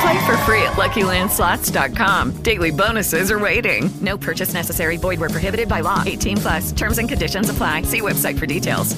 Play 0.00 0.26
for 0.26 0.36
free 0.38 0.62
at 0.62 0.72
LuckyLandSlots.com. 0.76 2.42
Daily 2.42 2.70
bonuses 2.70 3.30
are 3.30 3.38
waiting. 3.38 3.90
No 4.00 4.16
purchase 4.16 4.54
necessary. 4.54 4.96
Void 4.96 5.20
were 5.20 5.28
prohibited 5.28 5.68
by 5.68 5.80
law. 5.80 6.02
18 6.06 6.36
plus. 6.38 6.72
Terms 6.72 6.98
and 6.98 7.08
conditions 7.08 7.50
apply. 7.50 7.82
See 7.82 8.00
website 8.00 8.38
for 8.38 8.46
details. 8.46 8.96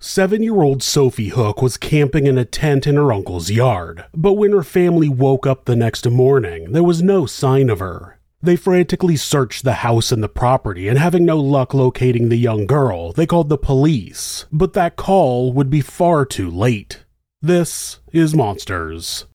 Seven-year-old 0.00 0.82
Sophie 0.82 1.28
Hook 1.28 1.62
was 1.62 1.76
camping 1.76 2.26
in 2.26 2.36
a 2.36 2.44
tent 2.44 2.88
in 2.88 2.96
her 2.96 3.12
uncle's 3.12 3.52
yard, 3.52 4.04
but 4.12 4.32
when 4.32 4.50
her 4.50 4.64
family 4.64 5.08
woke 5.08 5.46
up 5.46 5.64
the 5.64 5.76
next 5.76 6.10
morning, 6.10 6.72
there 6.72 6.82
was 6.82 7.04
no 7.04 7.24
sign 7.24 7.70
of 7.70 7.78
her. 7.78 8.18
They 8.42 8.56
frantically 8.56 9.14
searched 9.14 9.62
the 9.62 9.74
house 9.74 10.10
and 10.10 10.20
the 10.20 10.28
property, 10.28 10.88
and 10.88 10.98
having 10.98 11.24
no 11.24 11.38
luck 11.38 11.72
locating 11.72 12.28
the 12.28 12.36
young 12.36 12.66
girl, 12.66 13.12
they 13.12 13.26
called 13.26 13.48
the 13.48 13.56
police. 13.56 14.46
But 14.50 14.72
that 14.72 14.96
call 14.96 15.52
would 15.52 15.70
be 15.70 15.80
far 15.80 16.26
too 16.26 16.50
late. 16.50 17.04
This 17.40 18.00
is 18.12 18.34
Monsters. 18.34 19.26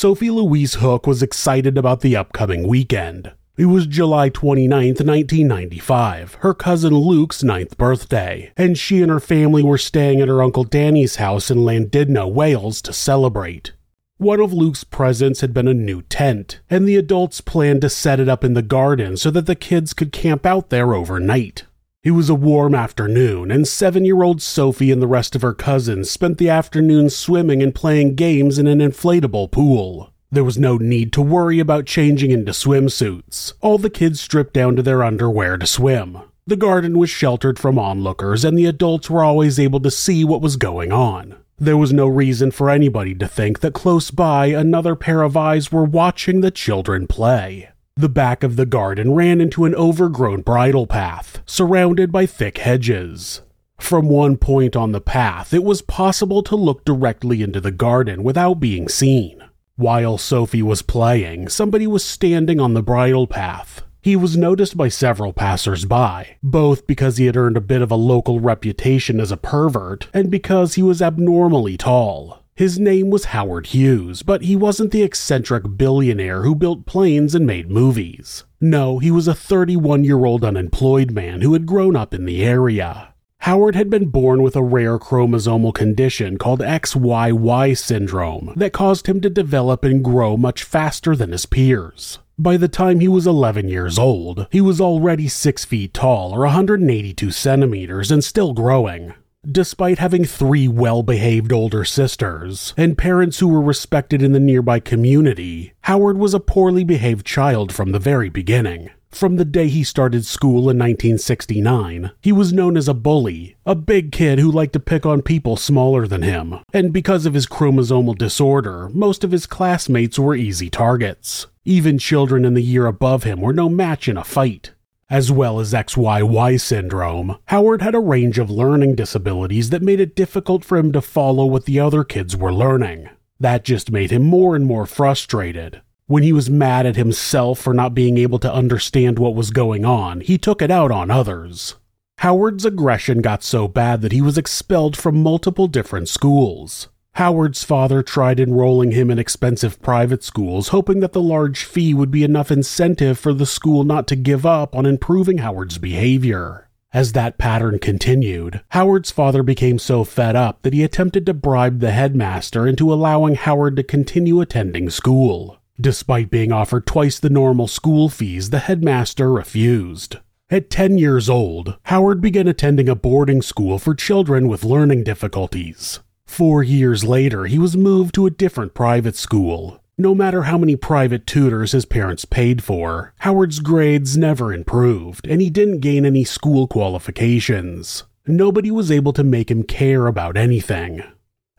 Sophie 0.00 0.30
Louise 0.30 0.76
Hook 0.76 1.06
was 1.06 1.22
excited 1.22 1.76
about 1.76 2.00
the 2.00 2.16
upcoming 2.16 2.66
weekend. 2.66 3.32
It 3.60 3.66
was 3.66 3.86
July 3.86 4.30
29, 4.30 4.70
1995, 4.70 6.38
her 6.40 6.54
cousin 6.54 6.94
Luke's 6.94 7.42
ninth 7.42 7.76
birthday, 7.76 8.52
and 8.56 8.78
she 8.78 9.02
and 9.02 9.10
her 9.10 9.20
family 9.20 9.62
were 9.62 9.76
staying 9.76 10.22
at 10.22 10.28
her 10.28 10.42
Uncle 10.42 10.64
Danny's 10.64 11.16
house 11.16 11.50
in 11.50 11.58
Llandudno, 11.58 12.26
Wales 12.26 12.80
to 12.80 12.94
celebrate. 12.94 13.72
One 14.16 14.40
of 14.40 14.54
Luke's 14.54 14.82
presents 14.82 15.42
had 15.42 15.52
been 15.52 15.68
a 15.68 15.74
new 15.74 16.00
tent, 16.00 16.60
and 16.70 16.88
the 16.88 16.96
adults 16.96 17.42
planned 17.42 17.82
to 17.82 17.90
set 17.90 18.18
it 18.18 18.30
up 18.30 18.44
in 18.44 18.54
the 18.54 18.62
garden 18.62 19.18
so 19.18 19.30
that 19.30 19.44
the 19.44 19.54
kids 19.54 19.92
could 19.92 20.10
camp 20.10 20.46
out 20.46 20.70
there 20.70 20.94
overnight. 20.94 21.66
It 22.02 22.12
was 22.12 22.30
a 22.30 22.34
warm 22.34 22.74
afternoon, 22.74 23.50
and 23.50 23.68
seven 23.68 24.06
year 24.06 24.22
old 24.22 24.40
Sophie 24.40 24.90
and 24.90 25.02
the 25.02 25.06
rest 25.06 25.36
of 25.36 25.42
her 25.42 25.52
cousins 25.52 26.10
spent 26.10 26.38
the 26.38 26.48
afternoon 26.48 27.10
swimming 27.10 27.62
and 27.62 27.74
playing 27.74 28.14
games 28.14 28.58
in 28.58 28.66
an 28.66 28.78
inflatable 28.78 29.50
pool. 29.50 30.14
There 30.32 30.44
was 30.44 30.58
no 30.58 30.76
need 30.76 31.12
to 31.14 31.22
worry 31.22 31.58
about 31.58 31.86
changing 31.86 32.30
into 32.30 32.52
swimsuits. 32.52 33.52
All 33.60 33.78
the 33.78 33.90
kids 33.90 34.20
stripped 34.20 34.54
down 34.54 34.76
to 34.76 34.82
their 34.82 35.02
underwear 35.02 35.56
to 35.56 35.66
swim. 35.66 36.18
The 36.46 36.56
garden 36.56 36.98
was 36.98 37.10
sheltered 37.10 37.58
from 37.58 37.80
onlookers, 37.80 38.44
and 38.44 38.56
the 38.56 38.66
adults 38.66 39.10
were 39.10 39.24
always 39.24 39.58
able 39.58 39.80
to 39.80 39.90
see 39.90 40.24
what 40.24 40.40
was 40.40 40.56
going 40.56 40.92
on. 40.92 41.34
There 41.58 41.76
was 41.76 41.92
no 41.92 42.06
reason 42.06 42.52
for 42.52 42.70
anybody 42.70 43.14
to 43.16 43.26
think 43.26 43.58
that 43.60 43.74
close 43.74 44.12
by 44.12 44.46
another 44.46 44.94
pair 44.94 45.22
of 45.22 45.36
eyes 45.36 45.72
were 45.72 45.84
watching 45.84 46.40
the 46.40 46.52
children 46.52 47.08
play. 47.08 47.68
The 47.96 48.08
back 48.08 48.44
of 48.44 48.54
the 48.54 48.66
garden 48.66 49.14
ran 49.14 49.40
into 49.40 49.64
an 49.64 49.74
overgrown 49.74 50.42
bridle 50.42 50.86
path, 50.86 51.42
surrounded 51.44 52.12
by 52.12 52.24
thick 52.24 52.58
hedges. 52.58 53.42
From 53.78 54.08
one 54.08 54.36
point 54.36 54.76
on 54.76 54.92
the 54.92 55.00
path, 55.00 55.52
it 55.52 55.64
was 55.64 55.82
possible 55.82 56.42
to 56.44 56.54
look 56.54 56.84
directly 56.84 57.42
into 57.42 57.60
the 57.60 57.72
garden 57.72 58.22
without 58.22 58.60
being 58.60 58.88
seen. 58.88 59.42
While 59.80 60.18
Sophie 60.18 60.60
was 60.60 60.82
playing, 60.82 61.48
somebody 61.48 61.86
was 61.86 62.04
standing 62.04 62.60
on 62.60 62.74
the 62.74 62.82
bridle 62.82 63.26
path. 63.26 63.82
He 64.02 64.14
was 64.14 64.36
noticed 64.36 64.76
by 64.76 64.90
several 64.90 65.32
passers-by, 65.32 66.36
both 66.42 66.86
because 66.86 67.16
he 67.16 67.24
had 67.24 67.34
earned 67.34 67.56
a 67.56 67.62
bit 67.62 67.80
of 67.80 67.90
a 67.90 67.94
local 67.96 68.40
reputation 68.40 69.18
as 69.18 69.32
a 69.32 69.38
pervert 69.38 70.08
and 70.12 70.30
because 70.30 70.74
he 70.74 70.82
was 70.82 71.00
abnormally 71.00 71.78
tall. 71.78 72.44
His 72.54 72.78
name 72.78 73.08
was 73.08 73.32
Howard 73.32 73.68
Hughes, 73.68 74.22
but 74.22 74.42
he 74.42 74.54
wasn't 74.54 74.90
the 74.90 75.02
eccentric 75.02 75.78
billionaire 75.78 76.42
who 76.42 76.54
built 76.54 76.84
planes 76.84 77.34
and 77.34 77.46
made 77.46 77.70
movies. 77.70 78.44
No, 78.60 78.98
he 78.98 79.10
was 79.10 79.26
a 79.26 79.34
31 79.34 80.04
year 80.04 80.26
old 80.26 80.44
unemployed 80.44 81.10
man 81.12 81.40
who 81.40 81.54
had 81.54 81.64
grown 81.64 81.96
up 81.96 82.12
in 82.12 82.26
the 82.26 82.44
area. 82.44 83.09
Howard 83.44 83.74
had 83.74 83.88
been 83.88 84.10
born 84.10 84.42
with 84.42 84.54
a 84.54 84.62
rare 84.62 84.98
chromosomal 84.98 85.72
condition 85.72 86.36
called 86.36 86.60
XYY 86.60 87.76
syndrome 87.76 88.52
that 88.54 88.74
caused 88.74 89.06
him 89.06 89.22
to 89.22 89.30
develop 89.30 89.82
and 89.82 90.04
grow 90.04 90.36
much 90.36 90.62
faster 90.62 91.16
than 91.16 91.32
his 91.32 91.46
peers. 91.46 92.18
By 92.38 92.58
the 92.58 92.68
time 92.68 93.00
he 93.00 93.08
was 93.08 93.26
11 93.26 93.68
years 93.68 93.98
old, 93.98 94.46
he 94.50 94.60
was 94.60 94.78
already 94.78 95.26
6 95.26 95.64
feet 95.64 95.94
tall 95.94 96.32
or 96.32 96.40
182 96.40 97.30
centimeters 97.30 98.10
and 98.10 98.22
still 98.22 98.52
growing. 98.52 99.14
Despite 99.50 99.98
having 99.98 100.26
three 100.26 100.68
well 100.68 101.02
behaved 101.02 101.50
older 101.50 101.86
sisters 101.86 102.74
and 102.76 102.98
parents 102.98 103.38
who 103.38 103.48
were 103.48 103.62
respected 103.62 104.22
in 104.22 104.32
the 104.32 104.40
nearby 104.40 104.80
community, 104.80 105.72
Howard 105.82 106.18
was 106.18 106.34
a 106.34 106.40
poorly 106.40 106.84
behaved 106.84 107.24
child 107.24 107.72
from 107.72 107.92
the 107.92 107.98
very 107.98 108.28
beginning. 108.28 108.90
From 109.10 109.36
the 109.36 109.44
day 109.44 109.68
he 109.68 109.84
started 109.84 110.24
school 110.24 110.70
in 110.70 110.78
1969, 110.78 112.12
he 112.22 112.32
was 112.32 112.52
known 112.52 112.76
as 112.76 112.88
a 112.88 112.94
bully, 112.94 113.56
a 113.66 113.74
big 113.74 114.12
kid 114.12 114.38
who 114.38 114.50
liked 114.50 114.72
to 114.74 114.80
pick 114.80 115.04
on 115.04 115.20
people 115.20 115.56
smaller 115.56 116.06
than 116.06 116.22
him. 116.22 116.60
And 116.72 116.92
because 116.92 117.26
of 117.26 117.34
his 117.34 117.46
chromosomal 117.46 118.16
disorder, 118.16 118.88
most 118.94 119.24
of 119.24 119.32
his 119.32 119.46
classmates 119.46 120.18
were 120.18 120.34
easy 120.34 120.70
targets. 120.70 121.48
Even 121.64 121.98
children 121.98 122.44
in 122.44 122.54
the 122.54 122.62
year 122.62 122.86
above 122.86 123.24
him 123.24 123.40
were 123.40 123.52
no 123.52 123.68
match 123.68 124.08
in 124.08 124.16
a 124.16 124.24
fight. 124.24 124.72
As 125.10 125.32
well 125.32 125.58
as 125.58 125.72
XYY 125.72 126.60
syndrome, 126.60 127.36
Howard 127.46 127.82
had 127.82 127.96
a 127.96 128.00
range 128.00 128.38
of 128.38 128.48
learning 128.48 128.94
disabilities 128.94 129.70
that 129.70 129.82
made 129.82 129.98
it 129.98 130.14
difficult 130.14 130.64
for 130.64 130.78
him 130.78 130.92
to 130.92 131.00
follow 131.00 131.44
what 131.46 131.64
the 131.64 131.80
other 131.80 132.04
kids 132.04 132.36
were 132.36 132.54
learning. 132.54 133.10
That 133.40 133.64
just 133.64 133.90
made 133.90 134.12
him 134.12 134.22
more 134.22 134.54
and 134.54 134.64
more 134.64 134.86
frustrated. 134.86 135.82
When 136.10 136.24
he 136.24 136.32
was 136.32 136.50
mad 136.50 136.86
at 136.86 136.96
himself 136.96 137.60
for 137.60 137.72
not 137.72 137.94
being 137.94 138.18
able 138.18 138.40
to 138.40 138.52
understand 138.52 139.20
what 139.20 139.36
was 139.36 139.52
going 139.52 139.84
on, 139.84 140.22
he 140.22 140.38
took 140.38 140.60
it 140.60 140.68
out 140.68 140.90
on 140.90 141.08
others. 141.08 141.76
Howard's 142.18 142.64
aggression 142.64 143.20
got 143.20 143.44
so 143.44 143.68
bad 143.68 144.02
that 144.02 144.10
he 144.10 144.20
was 144.20 144.36
expelled 144.36 144.96
from 144.96 145.22
multiple 145.22 145.68
different 145.68 146.08
schools. 146.08 146.88
Howard's 147.12 147.62
father 147.62 148.02
tried 148.02 148.40
enrolling 148.40 148.90
him 148.90 149.08
in 149.08 149.20
expensive 149.20 149.80
private 149.82 150.24
schools, 150.24 150.70
hoping 150.70 150.98
that 150.98 151.12
the 151.12 151.22
large 151.22 151.62
fee 151.62 151.94
would 151.94 152.10
be 152.10 152.24
enough 152.24 152.50
incentive 152.50 153.16
for 153.16 153.32
the 153.32 153.46
school 153.46 153.84
not 153.84 154.08
to 154.08 154.16
give 154.16 154.44
up 154.44 154.74
on 154.74 154.86
improving 154.86 155.38
Howard's 155.38 155.78
behavior. 155.78 156.68
As 156.92 157.12
that 157.12 157.38
pattern 157.38 157.78
continued, 157.78 158.62
Howard's 158.70 159.12
father 159.12 159.44
became 159.44 159.78
so 159.78 160.02
fed 160.02 160.34
up 160.34 160.62
that 160.62 160.74
he 160.74 160.82
attempted 160.82 161.24
to 161.26 161.34
bribe 161.34 161.78
the 161.78 161.92
headmaster 161.92 162.66
into 162.66 162.92
allowing 162.92 163.36
Howard 163.36 163.76
to 163.76 163.84
continue 163.84 164.40
attending 164.40 164.90
school. 164.90 165.59
Despite 165.80 166.30
being 166.30 166.52
offered 166.52 166.84
twice 166.84 167.18
the 167.18 167.30
normal 167.30 167.66
school 167.66 168.10
fees, 168.10 168.50
the 168.50 168.58
headmaster 168.58 169.32
refused. 169.32 170.16
At 170.50 170.68
10 170.68 170.98
years 170.98 171.30
old, 171.30 171.78
Howard 171.84 172.20
began 172.20 172.48
attending 172.48 172.88
a 172.88 172.94
boarding 172.94 173.40
school 173.40 173.78
for 173.78 173.94
children 173.94 174.46
with 174.46 174.64
learning 174.64 175.04
difficulties. 175.04 176.00
Four 176.26 176.62
years 176.62 177.04
later, 177.04 177.46
he 177.46 177.58
was 177.58 177.78
moved 177.78 178.14
to 178.16 178.26
a 178.26 178.30
different 178.30 178.74
private 178.74 179.16
school. 179.16 179.80
No 179.96 180.14
matter 180.14 180.42
how 180.42 180.58
many 180.58 180.76
private 180.76 181.26
tutors 181.26 181.72
his 181.72 181.86
parents 181.86 182.24
paid 182.26 182.62
for, 182.62 183.14
Howard's 183.20 183.60
grades 183.60 184.18
never 184.18 184.52
improved, 184.52 185.26
and 185.26 185.40
he 185.40 185.48
didn't 185.48 185.80
gain 185.80 186.04
any 186.04 186.24
school 186.24 186.66
qualifications. 186.66 188.04
Nobody 188.26 188.70
was 188.70 188.90
able 188.90 189.14
to 189.14 189.24
make 189.24 189.50
him 189.50 189.62
care 189.62 190.06
about 190.06 190.36
anything. 190.36 191.04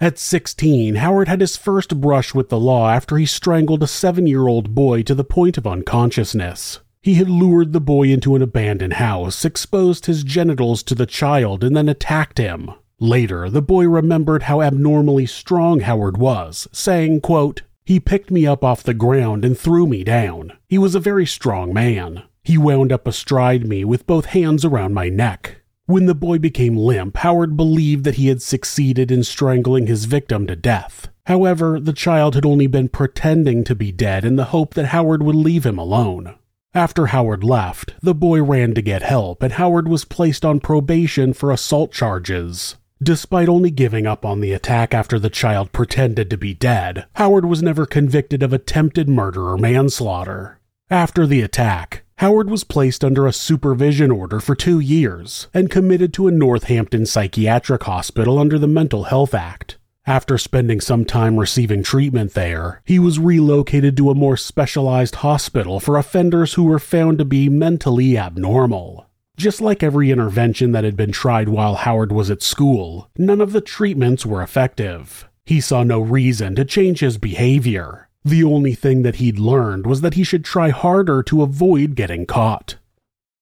At 0.01 0.17
16, 0.17 0.95
Howard 0.95 1.27
had 1.27 1.41
his 1.41 1.55
first 1.55 2.01
brush 2.01 2.33
with 2.33 2.49
the 2.49 2.59
law 2.59 2.89
after 2.89 3.17
he 3.17 3.27
strangled 3.27 3.83
a 3.83 3.87
seven 3.87 4.25
year 4.25 4.47
old 4.47 4.73
boy 4.73 5.03
to 5.03 5.13
the 5.13 5.23
point 5.23 5.59
of 5.59 5.67
unconsciousness. 5.67 6.79
He 7.03 7.13
had 7.13 7.29
lured 7.29 7.71
the 7.71 7.79
boy 7.79 8.09
into 8.09 8.35
an 8.35 8.41
abandoned 8.41 8.93
house, 8.93 9.45
exposed 9.45 10.07
his 10.07 10.23
genitals 10.23 10.81
to 10.83 10.95
the 10.95 11.05
child, 11.05 11.63
and 11.63 11.77
then 11.77 11.87
attacked 11.87 12.39
him. 12.39 12.71
Later, 12.99 13.47
the 13.47 13.61
boy 13.61 13.87
remembered 13.87 14.43
how 14.43 14.63
abnormally 14.63 15.27
strong 15.27 15.81
Howard 15.81 16.17
was, 16.17 16.67
saying, 16.71 17.21
quote, 17.21 17.61
He 17.85 17.99
picked 17.99 18.31
me 18.31 18.47
up 18.47 18.63
off 18.63 18.81
the 18.81 18.95
ground 18.95 19.45
and 19.45 19.55
threw 19.55 19.85
me 19.85 20.03
down. 20.03 20.53
He 20.67 20.79
was 20.79 20.95
a 20.95 20.99
very 20.99 21.27
strong 21.27 21.75
man. 21.75 22.23
He 22.43 22.57
wound 22.57 22.91
up 22.91 23.05
astride 23.05 23.67
me 23.67 23.85
with 23.85 24.07
both 24.07 24.25
hands 24.25 24.65
around 24.65 24.95
my 24.95 25.09
neck. 25.09 25.60
When 25.91 26.05
the 26.05 26.15
boy 26.15 26.39
became 26.39 26.77
limp, 26.77 27.17
Howard 27.17 27.57
believed 27.57 28.05
that 28.05 28.15
he 28.15 28.29
had 28.29 28.41
succeeded 28.41 29.11
in 29.11 29.25
strangling 29.25 29.87
his 29.87 30.05
victim 30.05 30.47
to 30.47 30.55
death. 30.55 31.09
However, 31.25 31.81
the 31.81 31.91
child 31.91 32.33
had 32.33 32.45
only 32.45 32.65
been 32.65 32.87
pretending 32.87 33.65
to 33.65 33.75
be 33.75 33.91
dead 33.91 34.23
in 34.23 34.37
the 34.37 34.45
hope 34.55 34.73
that 34.75 34.85
Howard 34.85 35.21
would 35.21 35.35
leave 35.35 35.65
him 35.65 35.77
alone. 35.77 36.35
After 36.73 37.07
Howard 37.07 37.43
left, 37.43 37.93
the 38.01 38.15
boy 38.15 38.41
ran 38.41 38.73
to 38.75 38.81
get 38.81 39.01
help, 39.01 39.43
and 39.43 39.51
Howard 39.51 39.89
was 39.89 40.05
placed 40.05 40.45
on 40.45 40.61
probation 40.61 41.33
for 41.33 41.51
assault 41.51 41.91
charges. 41.91 42.77
Despite 43.03 43.49
only 43.49 43.69
giving 43.69 44.07
up 44.07 44.25
on 44.25 44.39
the 44.39 44.53
attack 44.53 44.93
after 44.93 45.19
the 45.19 45.29
child 45.29 45.73
pretended 45.73 46.29
to 46.29 46.37
be 46.37 46.53
dead, 46.53 47.05
Howard 47.15 47.43
was 47.43 47.61
never 47.61 47.85
convicted 47.85 48.41
of 48.43 48.53
attempted 48.53 49.09
murder 49.09 49.49
or 49.49 49.57
manslaughter. 49.57 50.57
After 50.89 51.27
the 51.27 51.41
attack, 51.41 52.05
Howard 52.21 52.51
was 52.51 52.63
placed 52.63 53.03
under 53.03 53.25
a 53.25 53.33
supervision 53.33 54.11
order 54.11 54.39
for 54.39 54.53
two 54.53 54.79
years 54.79 55.47
and 55.55 55.71
committed 55.71 56.13
to 56.13 56.27
a 56.27 56.31
Northampton 56.31 57.07
psychiatric 57.07 57.81
hospital 57.81 58.37
under 58.37 58.59
the 58.59 58.67
Mental 58.67 59.05
Health 59.05 59.33
Act. 59.33 59.79
After 60.05 60.37
spending 60.37 60.81
some 60.81 61.03
time 61.03 61.37
receiving 61.37 61.81
treatment 61.81 62.35
there, 62.35 62.83
he 62.85 62.99
was 62.99 63.17
relocated 63.17 63.97
to 63.97 64.11
a 64.11 64.13
more 64.13 64.37
specialized 64.37 65.15
hospital 65.15 65.79
for 65.79 65.97
offenders 65.97 66.53
who 66.53 66.65
were 66.65 66.77
found 66.77 67.17
to 67.17 67.25
be 67.25 67.49
mentally 67.49 68.15
abnormal. 68.19 69.07
Just 69.35 69.59
like 69.59 69.81
every 69.81 70.11
intervention 70.11 70.73
that 70.73 70.83
had 70.83 70.95
been 70.95 71.11
tried 71.11 71.49
while 71.49 71.73
Howard 71.73 72.11
was 72.11 72.29
at 72.29 72.43
school, 72.43 73.09
none 73.17 73.41
of 73.41 73.51
the 73.51 73.61
treatments 73.61 74.27
were 74.27 74.43
effective. 74.43 75.27
He 75.43 75.59
saw 75.59 75.81
no 75.81 75.99
reason 75.99 76.53
to 76.53 76.65
change 76.65 76.99
his 76.99 77.17
behavior, 77.17 78.09
the 78.23 78.43
only 78.43 78.73
thing 78.73 79.01
that 79.01 79.15
he'd 79.15 79.39
learned 79.39 79.85
was 79.85 80.01
that 80.01 80.13
he 80.13 80.23
should 80.23 80.45
try 80.45 80.69
harder 80.69 81.23
to 81.23 81.41
avoid 81.41 81.95
getting 81.95 82.25
caught. 82.25 82.75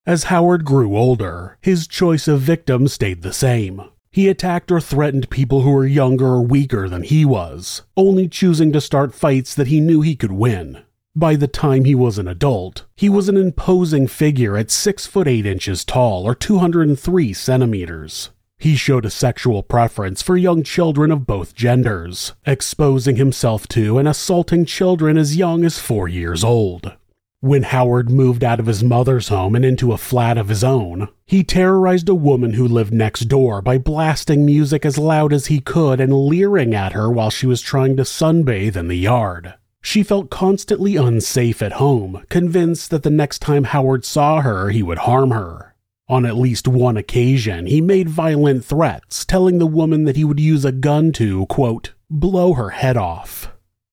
As 0.06 0.26
Howard 0.26 0.66
grew 0.66 0.98
older, 0.98 1.58
his 1.62 1.88
choice 1.88 2.28
of 2.28 2.42
victims 2.42 2.94
stayed 2.94 3.22
the 3.22 3.34
same. 3.34 3.82
He 4.12 4.28
attacked 4.28 4.72
or 4.72 4.82
threatened 4.82 5.30
people 5.30 5.62
who 5.62 5.72
were 5.72 5.86
younger 5.86 6.26
or 6.26 6.42
weaker 6.42 6.90
than 6.90 7.04
he 7.04 7.26
was, 7.26 7.84
only 7.96 8.28
choosing 8.28 8.72
to 8.72 8.82
start 8.82 9.14
fights 9.14 9.54
that 9.54 9.68
he 9.68 9.80
knew 9.80 10.02
he 10.02 10.16
could 10.16 10.32
win. 10.32 10.82
By 11.16 11.36
the 11.36 11.48
time 11.48 11.86
he 11.86 11.96
was 11.96 12.18
an 12.18 12.28
adult, 12.28 12.86
he 12.96 13.10
was 13.10 13.30
an 13.30 13.38
imposing 13.38 14.08
figure 14.08 14.56
at 14.58 14.72
6 14.72 15.06
foot 15.06 15.28
8 15.28 15.46
inches 15.46 15.84
tall 15.84 16.26
or 16.26 16.34
203 16.34 17.34
centimeters. 17.34 18.30
He 18.60 18.76
showed 18.76 19.06
a 19.06 19.10
sexual 19.10 19.64
preference 19.64 20.22
for 20.22 20.36
young 20.36 20.64
children 20.64 21.12
of 21.12 21.26
both 21.26 21.56
genders, 21.56 22.34
exposing 22.46 23.16
himself 23.16 23.70
to 23.70 23.98
and 23.98 24.06
assaulting 24.06 24.66
children 24.66 25.18
as 25.18 25.38
young 25.38 25.64
as 25.64 25.80
four 25.80 26.10
years 26.10 26.44
old. 26.44 26.92
When 27.40 27.64
Howard 27.64 28.10
moved 28.10 28.44
out 28.44 28.60
of 28.60 28.66
his 28.66 28.84
mother's 28.84 29.30
home 29.30 29.56
and 29.56 29.64
into 29.64 29.94
a 29.94 29.98
flat 29.98 30.38
of 30.38 30.50
his 30.50 30.62
own, 30.62 31.08
he 31.26 31.42
terrorized 31.42 32.10
a 32.10 32.14
woman 32.14 32.56
who 32.56 32.68
lived 32.68 32.94
next 32.94 33.30
door 33.30 33.62
by 33.62 33.78
blasting 33.78 34.46
music 34.46 34.86
as 34.86 34.98
loud 34.98 35.32
as 35.32 35.46
he 35.46 35.62
could 35.62 36.02
and 36.02 36.12
leering 36.12 36.76
at 36.76 36.92
her 36.92 37.10
while 37.10 37.30
she 37.30 37.48
was 37.48 37.62
trying 37.62 37.96
to 37.96 38.04
sunbathe 38.04 38.76
in 38.76 38.90
the 38.90 38.98
yard. 38.98 39.54
She 39.82 40.04
felt 40.04 40.30
constantly 40.30 40.98
unsafe 40.98 41.62
at 41.62 41.72
home, 41.74 42.26
convinced 42.28 42.90
that 42.92 43.04
the 43.04 43.10
next 43.10 43.40
time 43.40 43.64
Howard 43.64 44.04
saw 44.04 44.42
her, 44.42 44.70
he 44.70 44.84
would 44.84 44.98
harm 44.98 45.32
her. 45.32 45.69
On 46.10 46.26
at 46.26 46.36
least 46.36 46.68
one 46.68 46.98
occasion, 46.98 47.68
he 47.68 47.82
made 47.82 48.10
violent 48.10 48.66
threats, 48.66 49.24
telling 49.24 49.60
the 49.60 49.68
woman 49.68 50.06
that 50.06 50.16
he 50.16 50.24
would 50.24 50.40
use 50.40 50.66
a 50.66 50.72
gun 50.72 51.12
to, 51.14 51.46
quote, 51.46 51.94
blow 52.10 52.54
her 52.54 52.72
head 52.72 52.98
off. 52.98 53.52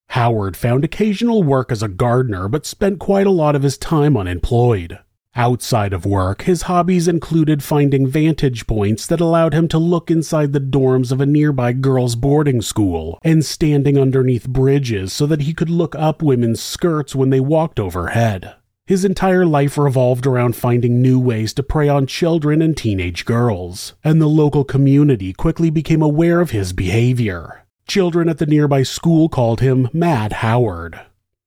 Howard 0.09 0.57
found 0.57 0.83
occasional 0.83 1.43
work 1.43 1.71
as 1.71 1.83
a 1.83 1.89
gardener, 1.89 2.49
but 2.49 2.65
spent 2.65 2.99
quite 2.99 3.27
a 3.27 3.31
lot 3.31 3.55
of 3.55 3.63
his 3.63 3.77
time 3.77 4.17
unemployed. 4.17 4.99
Outside 5.35 5.93
of 5.93 6.07
work, 6.07 6.43
his 6.43 6.63
hobbies 6.63 7.07
included 7.07 7.63
finding 7.63 8.07
vantage 8.07 8.67
points 8.67 9.07
that 9.09 9.21
allowed 9.21 9.53
him 9.53 9.69
to 9.69 9.79
look 9.79 10.11
inside 10.11 10.55
the 10.55 10.61
dorms 10.61 11.13
of 11.13 11.21
a 11.21 11.27
nearby 11.27 11.75
girls' 11.75 12.17
boarding 12.17 12.63
school 12.63 13.19
and 13.23 13.45
standing 13.45 13.99
underneath 13.99 14.49
bridges 14.49 15.13
so 15.13 15.27
that 15.27 15.43
he 15.43 15.53
could 15.53 15.69
look 15.69 15.95
up 15.95 16.23
women's 16.23 16.63
skirts 16.63 17.15
when 17.15 17.29
they 17.29 17.41
walked 17.41 17.79
overhead. 17.79 18.55
His 18.87 19.05
entire 19.05 19.45
life 19.45 19.77
revolved 19.77 20.27
around 20.27 20.55
finding 20.55 21.03
new 21.03 21.19
ways 21.19 21.53
to 21.55 21.65
prey 21.65 21.89
on 21.89 22.07
children 22.07 22.63
and 22.63 22.77
teenage 22.77 23.25
girls, 23.25 23.95
and 24.05 24.23
the 24.23 24.29
local 24.29 24.63
community 24.63 25.33
quickly 25.33 25.71
became 25.71 26.03
aware 26.03 26.41
of 26.41 26.53
his 26.53 26.73
behavior. 26.73 27.65
Children 27.89 28.29
at 28.29 28.39
the 28.39 28.47
nearby 28.47 28.85
school 28.85 29.29
called 29.29 29.61
him 29.61 29.89
Mad 29.93 30.35
Howard. 30.35 30.95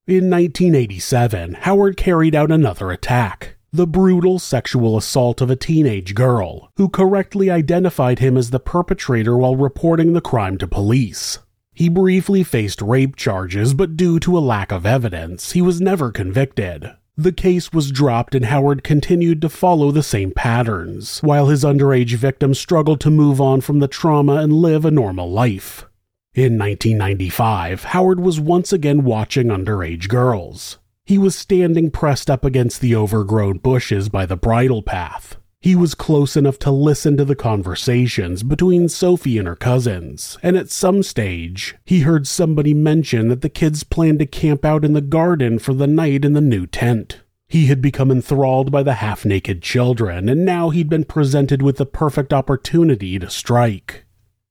In 0.06 0.30
1987, 0.30 1.53
Howard 1.62 1.95
carried 1.95 2.36
out 2.36 2.51
another 2.51 2.91
attack 2.91 3.56
the 3.71 3.88
brutal 3.88 4.39
sexual 4.39 4.97
assault 4.97 5.42
of 5.42 5.50
a 5.50 5.56
teenage 5.56 6.15
girl, 6.15 6.71
who 6.77 6.89
correctly 6.89 7.51
identified 7.51 8.18
him 8.19 8.35
as 8.35 8.50
the 8.50 8.59
perpetrator 8.59 9.38
while 9.38 9.56
reporting 9.56 10.13
the 10.13 10.21
crime 10.21 10.57
to 10.57 10.68
police. 10.68 11.38
He 11.74 11.88
briefly 11.88 12.44
faced 12.44 12.81
rape 12.81 13.15
charges, 13.15 13.74
but 13.75 13.95
due 13.95 14.19
to 14.21 14.38
a 14.38 14.39
lack 14.39 14.71
of 14.71 14.88
evidence, 14.88 15.51
he 15.51 15.62
was 15.62 15.80
never 15.80 16.12
convicted. 16.12 16.92
The 17.19 17.33
case 17.33 17.74
was 17.74 17.92
dropped 17.92 18.33
and 18.33 18.45
Howard 18.45 18.81
continued 18.81 19.42
to 19.42 19.50
follow 19.50 19.92
the 19.92 20.01
same 20.01 20.31
patterns, 20.31 21.19
while 21.19 21.48
his 21.48 21.66
underage 21.66 22.16
victim 22.16 22.54
struggled 22.54 23.01
to 23.01 23.12
move 23.12 23.42
on 23.42 23.60
from 23.60 23.80
the 23.80 23.89
trauma 23.89 24.36
and 24.36 24.54
live 24.54 24.86
a 24.86 24.92
normal 24.92 25.30
life. 25.30 25.86
In 26.33 26.57
1995, 26.57 27.83
Howard 27.83 28.21
was 28.21 28.39
once 28.39 28.71
again 28.71 29.04
watching 29.04 29.48
underage 29.48 30.07
girls. 30.07 30.77
He 31.06 31.18
was 31.18 31.36
standing 31.36 31.92
pressed 31.92 32.30
up 32.30 32.45
against 32.45 32.80
the 32.80 32.95
overgrown 32.95 33.57
bushes 33.57 34.07
by 34.07 34.25
the 34.25 34.38
bridle 34.38 34.81
path, 34.81 35.36
he 35.61 35.75
was 35.75 35.94
close 35.94 36.38
enough 36.38 36.57
to 36.59 36.71
listen 36.71 37.17
to 37.17 37.25
the 37.25 37.35
conversations 37.35 38.44
between 38.44 38.88
Sophie 38.88 39.38
and 39.38 39.47
her 39.47 39.57
cousins, 39.57 40.38
and 40.41 40.56
at 40.56 40.71
some 40.71 41.03
stage, 41.03 41.75
he 41.83 42.01
heard 42.01 42.25
somebody 42.25 42.73
mention 42.73 43.27
that 43.27 43.41
the 43.41 43.50
kids 43.50 43.83
planned 43.83 44.19
to 44.19 44.25
camp 44.25 44.63
out 44.63 44.85
in 44.85 44.94
the 44.94 45.01
garden 45.01 45.59
for 45.59 45.73
the 45.73 45.88
night 45.88 46.23
in 46.23 46.31
the 46.31 46.41
new 46.41 46.65
tent. 46.65 47.21
He 47.49 47.66
had 47.66 47.81
become 47.81 48.09
enthralled 48.09 48.71
by 48.71 48.83
the 48.83 48.95
half 48.95 49.25
naked 49.25 49.61
children, 49.61 50.30
and 50.30 50.45
now 50.45 50.69
he'd 50.69 50.87
been 50.87 51.04
presented 51.04 51.61
with 51.61 51.78
the 51.78 51.85
perfect 51.85 52.31
opportunity 52.31 53.19
to 53.19 53.30
strike. 53.30 54.06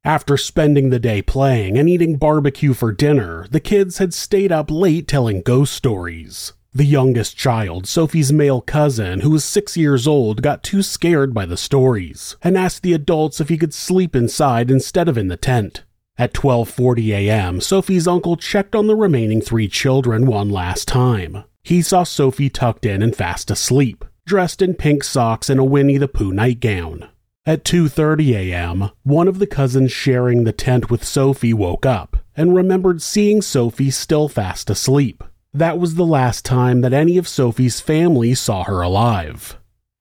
After 0.04 0.36
spending 0.36 0.90
the 0.90 0.98
day 0.98 1.22
playing 1.22 1.78
and 1.78 1.88
eating 1.88 2.16
barbecue 2.16 2.74
for 2.74 2.92
dinner, 2.92 3.46
the 3.50 3.60
kids 3.60 3.98
had 3.98 4.12
stayed 4.12 4.52
up 4.52 4.70
late 4.70 5.08
telling 5.08 5.42
ghost 5.42 5.72
stories. 5.72 6.52
The 6.74 6.84
youngest 6.84 7.36
child, 7.36 7.86
Sophie's 7.86 8.30
male 8.30 8.60
cousin, 8.60 9.20
who 9.20 9.30
was 9.30 9.42
six 9.42 9.76
years 9.76 10.06
old, 10.06 10.42
got 10.42 10.62
too 10.62 10.82
scared 10.82 11.32
by 11.32 11.46
the 11.46 11.56
stories 11.56 12.36
and 12.42 12.58
asked 12.58 12.82
the 12.82 12.92
adults 12.92 13.40
if 13.40 13.48
he 13.48 13.56
could 13.56 13.72
sleep 13.72 14.14
inside 14.14 14.70
instead 14.70 15.08
of 15.08 15.16
in 15.16 15.28
the 15.28 15.38
tent. 15.38 15.84
At 16.18 16.34
12:40 16.34 17.08
a.m., 17.10 17.60
Sophie's 17.62 18.06
uncle 18.06 18.36
checked 18.36 18.74
on 18.74 18.86
the 18.86 18.96
remaining 18.96 19.40
3 19.40 19.66
children 19.68 20.26
one 20.26 20.50
last 20.50 20.86
time. 20.86 21.44
He 21.62 21.80
saw 21.80 22.02
Sophie 22.02 22.50
tucked 22.50 22.84
in 22.84 23.02
and 23.02 23.16
fast 23.16 23.50
asleep, 23.50 24.04
dressed 24.26 24.60
in 24.60 24.74
pink 24.74 25.04
socks 25.04 25.48
and 25.48 25.58
a 25.58 25.64
Winnie 25.64 25.96
the 25.96 26.06
Pooh 26.06 26.32
nightgown. 26.32 27.08
At 27.46 27.64
2:30 27.64 28.34
a.m., 28.34 28.90
one 29.04 29.26
of 29.26 29.38
the 29.38 29.46
cousins 29.46 29.90
sharing 29.90 30.44
the 30.44 30.52
tent 30.52 30.90
with 30.90 31.02
Sophie 31.02 31.54
woke 31.54 31.86
up 31.86 32.18
and 32.36 32.54
remembered 32.54 33.00
seeing 33.00 33.40
Sophie 33.40 33.90
still 33.90 34.28
fast 34.28 34.68
asleep. 34.68 35.24
That 35.58 35.80
was 35.80 35.96
the 35.96 36.06
last 36.06 36.44
time 36.44 36.82
that 36.82 36.92
any 36.92 37.18
of 37.18 37.26
Sophie's 37.26 37.80
family 37.80 38.32
saw 38.32 38.62
her 38.62 38.80
alive. 38.80 39.58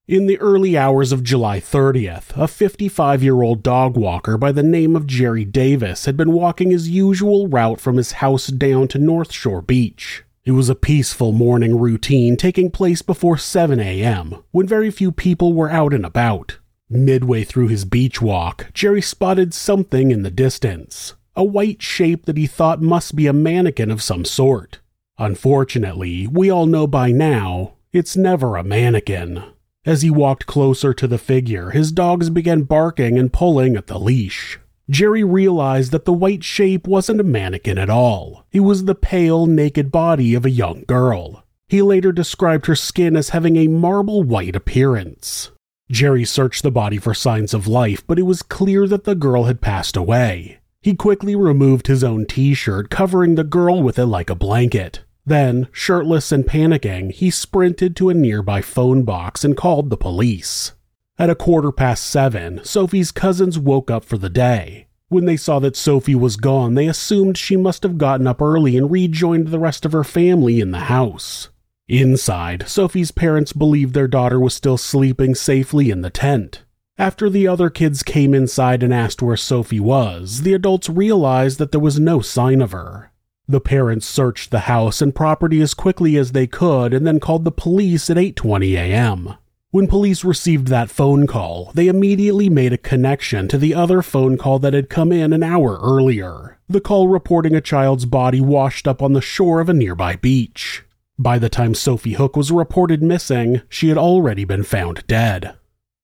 In 0.08 0.28
the 0.28 0.38
early 0.38 0.78
hours 0.78 1.12
of 1.12 1.24
July 1.24 1.60
30th, 1.60 2.38
a 2.38 2.48
55 2.48 3.24
year 3.24 3.42
old 3.42 3.64
dog 3.64 3.98
walker 3.98 4.38
by 4.38 4.52
the 4.52 4.62
name 4.62 4.96
of 4.96 5.08
Jerry 5.08 5.46
Davis 5.46 6.06
had 6.06 6.16
been 6.16 6.32
walking 6.32 6.70
his 6.70 6.90
usual 6.90 7.48
route 7.48 7.82
from 7.82 7.98
his 7.98 8.12
house 8.12 8.46
down 8.46 8.88
to 8.90 9.00
North 9.00 9.34
Shore 9.34 9.64
Beach. 9.64 10.24
It 10.46 10.52
was 10.52 10.70
a 10.70 10.76
peaceful 10.76 11.32
morning 11.32 11.80
routine 11.80 12.38
taking 12.38 12.70
place 12.70 13.02
before 13.02 13.40
7 13.40 13.80
a.m., 13.80 14.44
when 14.52 14.68
very 14.68 14.92
few 14.92 15.12
people 15.12 15.54
were 15.54 15.72
out 15.72 15.92
and 15.92 16.06
about. 16.06 16.60
Midway 16.88 17.44
through 17.44 17.70
his 17.70 17.84
beach 17.84 18.22
walk, 18.22 18.68
Jerry 18.76 19.02
spotted 19.02 19.56
something 19.56 20.12
in 20.12 20.22
the 20.22 20.30
distance 20.30 21.16
a 21.36 21.44
white 21.44 21.82
shape 21.82 22.28
that 22.28 22.38
he 22.38 22.46
thought 22.46 22.80
must 22.80 23.16
be 23.16 23.26
a 23.26 23.34
mannequin 23.34 23.90
of 23.90 24.04
some 24.04 24.24
sort. 24.24 24.80
Unfortunately, 25.20 26.28
we 26.28 26.50
all 26.50 26.68
know 26.68 26.86
by 26.86 27.12
now, 27.12 27.74
it's 27.92 28.16
never 28.16 28.56
a 28.56 28.64
mannequin. 28.64 29.44
As 29.86 30.02
he 30.02 30.10
walked 30.10 30.46
closer 30.46 30.94
to 30.94 31.08
the 31.08 31.18
figure, 31.18 31.72
his 31.72 31.92
dogs 31.92 32.30
began 32.30 32.64
barking 32.64 33.18
and 33.18 33.34
pulling 33.34 33.76
at 33.76 33.88
the 33.88 34.00
leash. 34.00 34.60
Jerry 34.90 35.24
realized 35.24 35.92
that 35.92 36.06
the 36.06 36.14
white 36.14 36.44
shape 36.44 36.88
wasn't 36.88 37.20
a 37.20 37.24
mannequin 37.24 37.78
at 37.78 37.90
all. 37.90 38.46
It 38.52 38.60
was 38.60 38.86
the 38.86 38.96
pale, 38.96 39.46
naked 39.48 39.92
body 39.92 40.34
of 40.34 40.46
a 40.46 40.52
young 40.52 40.84
girl. 40.88 41.44
He 41.68 41.82
later 41.82 42.12
described 42.12 42.68
her 42.68 42.76
skin 42.76 43.18
as 43.18 43.30
having 43.30 43.58
a 43.58 43.68
marble 43.68 44.24
white 44.24 44.56
appearance. 44.56 45.52
Jerry 45.90 46.26
searched 46.26 46.64
the 46.64 46.72
body 46.72 46.98
for 46.98 47.14
signs 47.14 47.54
of 47.54 47.68
life, 47.68 48.06
but 48.06 48.20
it 48.20 48.24
was 48.24 48.42
clear 48.42 48.88
that 48.88 49.06
the 49.06 49.16
girl 49.16 49.46
had 49.46 49.62
passed 49.62 49.98
away. 49.98 50.60
He 50.82 50.96
quickly 50.96 51.36
removed 51.36 51.88
his 51.88 52.04
own 52.04 52.26
t 52.26 52.54
shirt, 52.54 52.90
covering 52.90 53.36
the 53.36 53.44
girl 53.44 53.82
with 53.82 53.98
it 53.98 54.06
like 54.06 54.30
a 54.30 54.36
blanket. 54.36 55.02
Then, 55.28 55.68
shirtless 55.74 56.32
and 56.32 56.46
panicking, 56.46 57.12
he 57.12 57.30
sprinted 57.32 57.98
to 57.98 58.10
a 58.10 58.14
nearby 58.14 58.62
phone 58.62 59.04
box 59.04 59.44
and 59.44 59.58
called 59.58 59.90
the 59.90 59.98
police. 59.98 60.72
At 61.20 61.30
a 61.30 61.36
quarter 61.36 61.74
past 61.74 62.06
seven, 62.06 62.62
Sophie's 62.64 63.12
cousins 63.12 63.60
woke 63.60 63.92
up 63.92 64.06
for 64.06 64.18
the 64.18 64.30
day. 64.30 64.88
When 65.10 65.26
they 65.26 65.36
saw 65.36 65.60
that 65.60 65.76
Sophie 65.76 66.16
was 66.16 66.38
gone, 66.38 66.76
they 66.76 66.88
assumed 66.88 67.38
she 67.38 67.58
must 67.58 67.84
have 67.84 67.98
gotten 67.98 68.26
up 68.26 68.42
early 68.42 68.78
and 68.78 68.90
rejoined 68.90 69.50
the 69.50 69.60
rest 69.60 69.86
of 69.86 69.92
her 69.92 70.06
family 70.06 70.62
in 70.62 70.72
the 70.72 70.88
house. 70.88 71.50
Inside, 71.90 72.70
Sophie's 72.70 73.12
parents 73.12 73.52
believed 73.52 73.94
their 73.94 74.08
daughter 74.08 74.40
was 74.40 74.54
still 74.54 74.78
sleeping 74.78 75.36
safely 75.36 75.90
in 75.90 76.04
the 76.04 76.10
tent. 76.10 76.64
After 76.98 77.30
the 77.30 77.50
other 77.50 77.70
kids 77.70 78.02
came 78.02 78.34
inside 78.34 78.82
and 78.82 78.94
asked 78.94 79.22
where 79.22 79.36
Sophie 79.36 79.82
was, 79.82 80.44
the 80.44 80.54
adults 80.54 80.88
realized 80.88 81.60
that 81.60 81.74
there 81.74 81.82
was 81.82 82.00
no 82.00 82.22
sign 82.22 82.62
of 82.62 82.72
her. 82.72 83.12
The 83.50 83.62
parents 83.62 84.06
searched 84.06 84.52
the 84.52 84.62
house 84.62 85.02
and 85.02 85.16
property 85.16 85.62
as 85.62 85.74
quickly 85.74 86.18
as 86.18 86.34
they 86.34 86.48
could 86.48 86.94
and 86.94 87.08
then 87.08 87.22
called 87.22 87.46
the 87.46 87.52
police 87.52 88.10
at 88.10 88.18
8:20 88.18 88.74
a.m. 88.74 89.36
When 89.72 89.88
police 89.88 90.26
received 90.26 90.68
that 90.68 90.90
phone 90.90 91.28
call, 91.28 91.72
they 91.74 91.88
immediately 91.88 92.50
made 92.50 92.74
a 92.74 92.78
connection 92.78 93.48
to 93.48 93.58
the 93.58 93.74
other 93.74 94.02
phone 94.02 94.38
call 94.38 94.60
that 94.60 94.74
had 94.74 94.90
come 94.90 95.12
in 95.12 95.32
an 95.32 95.44
hour 95.44 95.80
earlier. 95.82 96.58
The 96.68 96.82
call 96.82 97.08
reporting 97.08 97.56
a 97.56 97.62
child's 97.62 98.06
body 98.06 98.42
washed 98.42 98.88
up 98.88 99.02
on 99.02 99.14
the 99.14 99.22
shore 99.22 99.62
of 99.62 99.70
a 99.70 99.74
nearby 99.74 100.18
beach. 100.18 100.84
By 101.18 101.40
the 101.40 101.50
time 101.50 101.74
Sophie 101.74 102.14
Hook 102.14 102.36
was 102.36 102.52
reported 102.52 103.02
missing, 103.02 103.62
she 103.70 103.88
had 103.90 103.98
already 103.98 104.44
been 104.44 104.64
found 104.64 105.08
dead. 105.08 105.56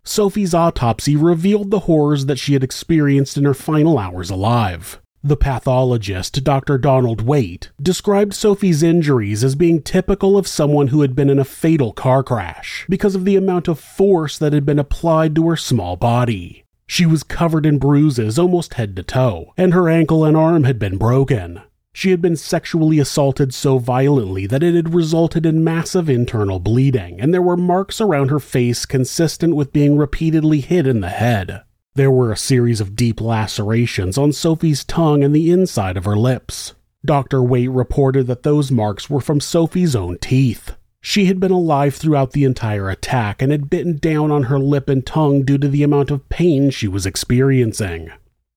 Sophie's 0.04 0.54
autopsy 0.54 1.16
revealed 1.16 1.72
the 1.72 1.82
horrors 1.82 2.26
that 2.26 2.40
she 2.40 2.54
had 2.54 2.64
experienced 2.64 3.38
in 3.38 3.44
her 3.46 3.54
final 3.54 4.00
hours 4.00 4.30
alive. 4.30 5.02
The 5.26 5.38
pathologist, 5.38 6.44
Dr. 6.44 6.78
Donald 6.78 7.22
Waite, 7.22 7.72
described 7.82 8.34
Sophie's 8.34 8.84
injuries 8.84 9.42
as 9.42 9.56
being 9.56 9.82
typical 9.82 10.38
of 10.38 10.50
someone 10.50 10.88
who 10.88 11.00
had 11.00 11.16
been 11.16 11.30
in 11.30 11.40
a 11.40 11.46
fatal 11.46 11.94
car 11.94 12.24
crash 12.24 12.86
because 12.90 13.16
of 13.16 13.24
the 13.24 13.38
amount 13.38 13.70
of 13.70 13.80
force 13.80 14.38
that 14.38 14.52
had 14.52 14.66
been 14.66 14.80
applied 14.80 15.34
to 15.36 15.48
her 15.48 15.56
small 15.56 15.96
body. 15.96 16.66
She 16.88 17.06
was 17.06 17.24
covered 17.24 17.66
in 17.66 17.78
bruises 17.78 18.38
almost 18.38 18.74
head 18.74 18.98
to 18.98 19.04
toe, 19.04 19.54
and 19.56 19.74
her 19.74 19.88
ankle 19.88 20.26
and 20.26 20.36
arm 20.36 20.66
had 20.66 20.78
been 20.78 20.98
broken. 20.98 21.62
She 21.94 22.12
had 22.12 22.22
been 22.22 22.36
sexually 22.36 23.00
assaulted 23.00 23.54
so 23.54 23.78
violently 23.78 24.46
that 24.48 24.62
it 24.62 24.76
had 24.76 24.94
resulted 24.94 25.46
in 25.46 25.64
massive 25.64 26.10
internal 26.10 26.60
bleeding, 26.60 27.22
and 27.22 27.34
there 27.34 27.42
were 27.42 27.56
marks 27.56 28.02
around 28.02 28.30
her 28.30 28.42
face 28.42 28.86
consistent 28.86 29.56
with 29.56 29.72
being 29.72 29.96
repeatedly 29.96 30.60
hit 30.60 30.86
in 30.86 31.00
the 31.00 31.08
head. 31.08 31.62
There 31.96 32.10
were 32.10 32.32
a 32.32 32.38
series 32.38 32.82
of 32.82 32.96
deep 32.96 33.22
lacerations 33.22 34.18
on 34.18 34.32
Sophie's 34.32 34.84
tongue 34.84 35.24
and 35.24 35.36
the 35.36 35.52
inside 35.52 35.96
of 35.96 36.06
her 36.06 36.18
lips. 36.18 36.74
Dr. 37.06 37.44
Waite 37.44 37.70
reported 37.70 38.26
that 38.26 38.42
those 38.42 38.72
marks 38.72 39.12
were 39.12 39.22
from 39.22 39.40
Sophie's 39.40 39.96
own 39.96 40.18
teeth. 40.18 40.76
She 41.02 41.26
had 41.26 41.40
been 41.40 41.52
alive 41.52 41.94
throughout 41.94 42.32
the 42.32 42.46
entire 42.46 42.90
attack 42.90 43.44
and 43.44 43.52
had 43.52 43.70
bitten 43.70 43.98
down 43.98 44.32
on 44.32 44.44
her 44.44 44.58
lip 44.58 44.90
and 44.90 45.06
tongue 45.06 45.44
due 45.44 45.60
to 45.60 45.68
the 45.68 45.84
amount 45.84 46.10
of 46.10 46.28
pain 46.30 46.72
she 46.72 46.88
was 46.88 47.06
experiencing. 47.06 48.10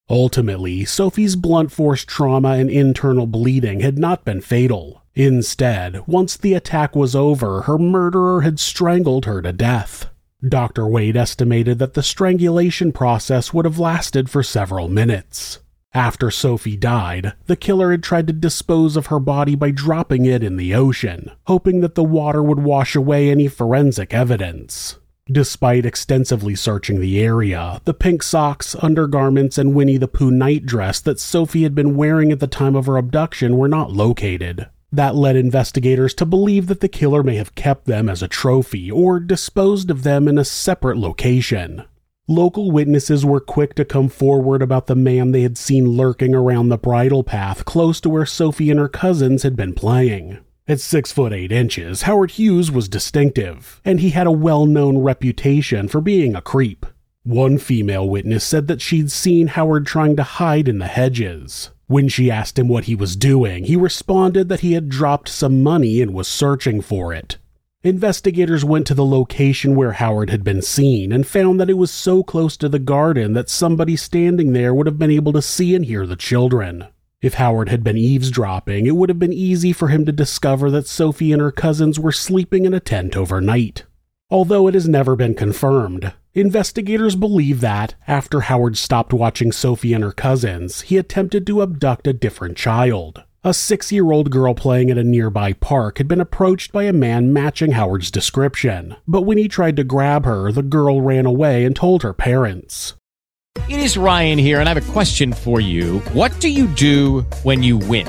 Ultimately, 0.09 0.87
Sophie's 0.87 1.37
blunt 1.37 1.73
force 1.73 2.05
trauma 2.05 2.51
and 2.51 2.71
internal 2.71 3.27
bleeding 3.27 3.81
had 3.81 3.99
not 3.99 4.25
been 4.25 4.41
fatal. 4.41 5.03
Instead, 5.15 6.07
once 6.07 6.39
the 6.39 6.55
attack 6.55 6.97
was 6.97 7.15
over, 7.15 7.63
her 7.63 7.77
murderer 7.77 8.43
had 8.43 8.59
strangled 8.61 9.27
her 9.27 9.43
to 9.43 9.53
death. 9.53 10.09
Dr. 10.49 10.87
Waite 10.87 11.17
estimated 11.17 11.79
that 11.79 11.95
the 11.95 12.03
strangulation 12.03 12.93
process 12.93 13.53
would 13.53 13.65
have 13.65 13.79
lasted 13.79 14.31
for 14.31 14.43
several 14.43 14.89
minutes. 14.89 15.61
After 15.95 16.31
Sophie 16.31 16.77
died, 16.77 17.33
the 17.47 17.57
killer 17.57 17.91
had 17.91 18.03
tried 18.03 18.27
to 18.27 18.33
dispose 18.35 18.97
of 18.97 19.07
her 19.07 19.19
body 19.19 19.55
by 19.55 19.71
dropping 19.71 20.27
it 20.27 20.43
in 20.43 20.57
the 20.57 20.75
ocean, 20.75 21.31
hoping 21.47 21.81
that 21.81 21.95
the 21.95 22.05
water 22.05 22.43
would 22.43 22.61
wash 22.61 22.95
away 22.95 23.31
any 23.31 23.49
forensic 23.49 24.13
evidence. 24.13 24.99
Despite 25.33 25.87
extensively 25.87 26.55
searching 26.55 27.01
the 27.01 27.19
area, 27.21 27.81
the 27.85 27.95
pink 27.95 28.23
socks, 28.23 28.77
undergarments, 28.81 29.59
and 29.59 29.75
Winnie 29.75 29.97
the 29.97 30.07
Pooh 30.07 30.31
night 30.31 30.67
dress 30.67 31.01
that 31.01 31.19
Sophie 31.19 31.65
had 31.65 31.75
been 31.75 31.97
wearing 31.97 32.31
at 32.31 32.41
the 32.41 32.47
time 32.47 32.77
of 32.77 32.87
her 32.87 32.97
abduction 32.97 33.57
were 33.57 33.67
not 33.67 33.91
located. 33.91 34.69
That 34.93 35.17
led 35.17 35.37
investigators 35.37 36.15
to 36.15 36.25
believe 36.25 36.69
that 36.69 36.81
the 36.81 36.89
killer 36.89 37.23
may 37.23 37.37
have 37.37 37.55
kept 37.55 37.87
them 37.87 38.09
as 38.09 38.23
a 38.23 38.29
trophy 38.29 38.91
or 38.91 39.19
disposed 39.19 39.91
of 39.91 40.05
them 40.05 40.29
in 40.29 40.39
a 40.39 40.45
separate 40.45 40.97
location. 40.97 41.85
Local 42.29 42.71
witnesses 42.71 43.25
were 43.25 43.41
quick 43.41 43.75
to 43.77 43.85
come 43.85 44.09
forward 44.09 44.61
about 44.61 44.87
the 44.87 44.97
man 44.97 45.31
they 45.31 45.43
had 45.43 45.57
seen 45.57 45.91
lurking 45.91 46.35
around 46.35 46.69
the 46.69 46.79
bridle 46.79 47.23
path 47.23 47.65
close 47.65 48.01
to 48.01 48.09
where 48.09 48.27
Sophie 48.27 48.71
and 48.71 48.81
her 48.81 48.89
cousins 48.89 49.45
had 49.45 49.55
been 49.55 49.75
playing. 49.75 50.39
At 50.69 50.81
six 50.81 51.13
foot 51.13 51.33
eight 51.33 51.53
inches, 51.53 52.03
Howard 52.03 52.33
Hughes 52.33 52.73
was 52.73 52.89
distinctive, 52.89 53.81
and 53.85 54.01
he 54.01 54.11
had 54.11 54.27
a 54.27 54.33
well 54.33 54.67
known 54.67 54.99
reputation 54.99 55.87
for 55.87 56.01
being 56.01 56.35
a 56.35 56.43
creep. 56.43 56.85
One 57.23 57.59
female 57.59 58.09
witness 58.09 58.43
said 58.43 58.67
that 58.67 58.81
she'd 58.81 59.13
seen 59.13 59.49
Howard 59.49 59.87
trying 59.87 60.17
to 60.17 60.25
hide 60.25 60.67
in 60.67 60.79
the 60.79 60.87
hedges. 60.87 61.71
When 61.89 62.09
she 62.09 62.31
asked 62.31 62.59
him 62.59 62.67
what 62.67 62.85
he 62.85 62.97
was 62.97 63.15
doing, 63.15 63.65
he 63.65 63.77
responded 63.77 64.49
that 64.49 64.61
he 64.61 64.73
had 64.73 64.89
dropped 64.89 65.29
some 65.29 65.63
money 65.63 66.03
and 66.03 66.13
was 66.13 66.27
searching 66.27 66.81
for 66.81 67.13
it. 67.13 67.39
Investigators 67.85 68.65
went 68.65 68.89
to 68.89 68.95
the 68.95 69.05
location 69.05 69.77
where 69.77 69.93
Howard 69.93 70.29
had 70.31 70.43
been 70.43 70.63
seen 70.63 71.13
and 71.13 71.25
found 71.25 71.61
that 71.61 71.71
it 71.71 71.79
was 71.79 71.93
so 71.93 72.25
close 72.25 72.57
to 72.57 72.69
the 72.69 72.81
garden 72.81 73.35
that 73.35 73.49
somebody 73.49 73.95
standing 73.95 74.53
there 74.53 74.75
would 74.75 74.89
have 74.89 74.99
been 74.99 75.13
able 75.13 75.33
to 75.35 75.41
see 75.41 75.77
and 75.77 75.85
hear 75.85 76.05
the 76.05 76.17
children. 76.17 76.87
If 77.23 77.35
Howard 77.35 77.69
had 77.69 77.85
been 77.85 77.97
eavesdropping, 77.97 78.87
it 78.87 78.97
would 78.97 79.09
have 79.09 79.21
been 79.21 79.33
easy 79.33 79.73
for 79.73 79.87
him 79.87 80.05
to 80.07 80.13
discover 80.13 80.69
that 80.73 80.89
Sophie 80.89 81.31
and 81.31 81.41
her 81.41 81.53
cousins 81.53 82.01
were 82.01 82.11
sleeping 82.11 82.65
in 82.65 82.75
a 82.75 82.81
tent 82.81 83.17
overnight. 83.17 83.85
Although 84.29 84.67
it 84.67 84.75
has 84.75 84.89
never 84.89 85.15
been 85.15 85.35
confirmed, 85.35 86.13
investigators 86.35 87.15
believe 87.15 87.61
that, 87.61 87.95
after 88.09 88.41
Howard 88.41 88.77
stopped 88.77 89.13
watching 89.13 89.53
Sophie 89.53 89.93
and 89.93 90.03
her 90.03 90.11
cousins, 90.11 90.81
he 90.81 90.97
attempted 90.97 91.47
to 91.47 91.63
abduct 91.63 92.09
a 92.09 92.13
different 92.13 92.57
child. 92.57 93.23
A 93.45 93.55
six 93.55 93.93
year 93.93 94.11
old 94.11 94.33
girl 94.33 94.53
playing 94.53 94.91
at 94.91 94.99
a 94.99 95.05
nearby 95.05 95.53
park 95.53 95.99
had 95.99 96.09
been 96.09 96.21
approached 96.21 96.73
by 96.73 96.83
a 96.83 96.93
man 96.93 97.33
matching 97.33 97.71
Howard's 97.73 98.11
description, 98.11 98.97
but 99.07 99.23
when 99.23 99.39
he 99.39 99.47
tried 99.47 99.77
to 99.77 99.85
grab 99.85 100.25
her, 100.25 100.51
the 100.51 100.65
girl 100.65 101.01
ran 101.01 101.25
away 101.25 101.65
and 101.65 101.77
told 101.77 102.03
her 102.03 102.13
parents. 102.13 102.95
It 103.69 103.79
is 103.79 103.97
Ryan 103.97 104.39
here, 104.39 104.59
and 104.59 104.69
I 104.69 104.75
have 104.75 104.89
a 104.89 104.93
question 104.93 105.33
for 105.33 105.61
you. 105.61 106.01
What 106.13 106.39
do 106.41 106.49
you 106.49 106.67
do 106.67 107.21
when 107.45 107.63
you 107.63 107.77
win? 107.77 108.09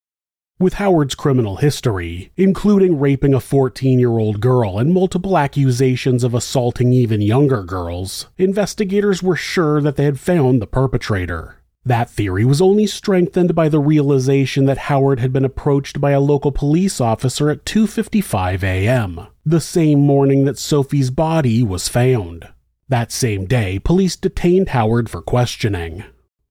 With 0.61 0.75
Howard's 0.75 1.15
criminal 1.15 1.55
history, 1.55 2.31
including 2.37 2.99
raping 2.99 3.33
a 3.33 3.39
14 3.39 3.97
year 3.97 4.19
old 4.19 4.39
girl 4.39 4.77
and 4.77 4.93
multiple 4.93 5.35
accusations 5.35 6.23
of 6.23 6.35
assaulting 6.35 6.93
even 6.93 7.19
younger 7.19 7.63
girls, 7.63 8.27
investigators 8.37 9.23
were 9.23 9.35
sure 9.35 9.81
that 9.81 9.95
they 9.95 10.03
had 10.03 10.19
found 10.19 10.61
the 10.61 10.67
perpetrator. 10.67 11.55
That 11.83 12.11
theory 12.11 12.45
was 12.45 12.61
only 12.61 12.85
strengthened 12.85 13.55
by 13.55 13.69
the 13.69 13.79
realization 13.79 14.65
that 14.65 14.77
Howard 14.77 15.19
had 15.19 15.33
been 15.33 15.45
approached 15.45 15.99
by 15.99 16.11
a 16.11 16.19
local 16.19 16.51
police 16.51 17.01
officer 17.01 17.49
at 17.49 17.65
2:55 17.65 18.61
a.m., 18.61 19.25
the 19.43 19.61
same 19.61 19.99
morning 19.99 20.45
that 20.45 20.59
Sophie's 20.59 21.09
body 21.09 21.63
was 21.63 21.87
found. 21.87 22.47
That 22.87 23.11
same 23.11 23.45
day, 23.45 23.79
police 23.79 24.15
detained 24.15 24.69
Howard 24.69 25.09
for 25.09 25.23
questioning. 25.23 26.03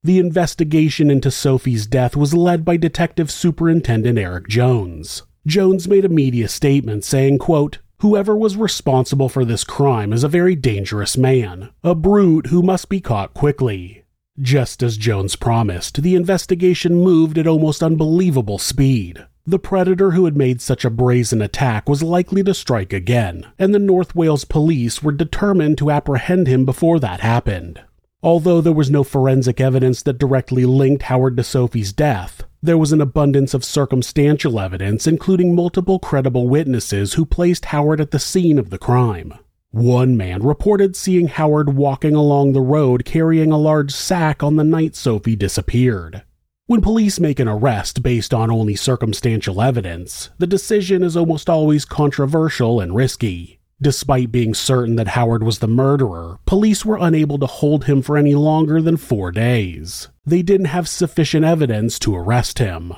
The 0.02 0.18
investigation 0.18 1.10
into 1.10 1.30
Sophie's 1.30 1.86
death 1.86 2.16
was 2.16 2.32
led 2.32 2.64
by 2.64 2.78
Detective 2.78 3.30
Superintendent 3.30 4.18
Eric 4.18 4.48
Jones. 4.48 5.24
Jones 5.46 5.86
made 5.88 6.06
a 6.06 6.08
media 6.08 6.48
statement 6.48 7.04
saying, 7.04 7.38
quote, 7.38 7.80
Whoever 7.98 8.34
was 8.34 8.56
responsible 8.56 9.28
for 9.28 9.44
this 9.44 9.62
crime 9.62 10.14
is 10.14 10.24
a 10.24 10.28
very 10.28 10.56
dangerous 10.56 11.18
man, 11.18 11.68
a 11.84 11.94
brute 11.94 12.46
who 12.46 12.62
must 12.62 12.88
be 12.88 13.02
caught 13.02 13.34
quickly. 13.34 14.04
Just 14.40 14.82
as 14.82 14.96
Jones 14.96 15.36
promised, 15.36 16.00
the 16.00 16.14
investigation 16.14 16.94
moved 16.94 17.36
at 17.36 17.46
almost 17.46 17.82
unbelievable 17.82 18.58
speed. 18.58 19.26
The 19.44 19.58
predator 19.58 20.12
who 20.12 20.24
had 20.24 20.36
made 20.36 20.62
such 20.62 20.86
a 20.86 20.90
brazen 20.90 21.42
attack 21.42 21.90
was 21.90 22.02
likely 22.02 22.42
to 22.44 22.54
strike 22.54 22.94
again, 22.94 23.46
and 23.58 23.74
the 23.74 23.78
North 23.78 24.14
Wales 24.14 24.46
police 24.46 25.02
were 25.02 25.12
determined 25.12 25.76
to 25.76 25.90
apprehend 25.90 26.46
him 26.46 26.64
before 26.64 26.98
that 27.00 27.20
happened. 27.20 27.82
Although 28.22 28.60
there 28.60 28.72
was 28.72 28.90
no 28.90 29.02
forensic 29.02 29.60
evidence 29.60 30.02
that 30.02 30.18
directly 30.18 30.66
linked 30.66 31.04
Howard 31.04 31.38
to 31.38 31.42
Sophie's 31.42 31.92
death, 31.92 32.42
there 32.62 32.76
was 32.76 32.92
an 32.92 33.00
abundance 33.00 33.54
of 33.54 33.64
circumstantial 33.64 34.60
evidence, 34.60 35.06
including 35.06 35.54
multiple 35.54 35.98
credible 35.98 36.46
witnesses 36.46 37.14
who 37.14 37.24
placed 37.24 37.66
Howard 37.66 37.98
at 37.98 38.10
the 38.10 38.18
scene 38.18 38.58
of 38.58 38.68
the 38.68 38.78
crime. 38.78 39.32
One 39.70 40.18
man 40.18 40.42
reported 40.42 40.96
seeing 40.96 41.28
Howard 41.28 41.76
walking 41.76 42.14
along 42.14 42.52
the 42.52 42.60
road 42.60 43.06
carrying 43.06 43.52
a 43.52 43.58
large 43.58 43.92
sack 43.92 44.42
on 44.42 44.56
the 44.56 44.64
night 44.64 44.96
Sophie 44.96 45.36
disappeared. 45.36 46.22
When 46.66 46.82
police 46.82 47.18
make 47.18 47.40
an 47.40 47.48
arrest 47.48 48.02
based 48.02 48.34
on 48.34 48.50
only 48.50 48.76
circumstantial 48.76 49.62
evidence, 49.62 50.28
the 50.38 50.46
decision 50.46 51.02
is 51.02 51.16
almost 51.16 51.48
always 51.48 51.86
controversial 51.86 52.80
and 52.80 52.94
risky. 52.94 53.59
Despite 53.82 54.30
being 54.30 54.52
certain 54.52 54.96
that 54.96 55.08
Howard 55.08 55.42
was 55.42 55.60
the 55.60 55.66
murderer, 55.66 56.38
police 56.44 56.84
were 56.84 56.98
unable 57.00 57.38
to 57.38 57.46
hold 57.46 57.84
him 57.84 58.02
for 58.02 58.18
any 58.18 58.34
longer 58.34 58.82
than 58.82 58.98
four 58.98 59.32
days. 59.32 60.08
They 60.26 60.42
didn't 60.42 60.66
have 60.66 60.86
sufficient 60.86 61.46
evidence 61.46 61.98
to 62.00 62.14
arrest 62.14 62.58
him. 62.58 62.92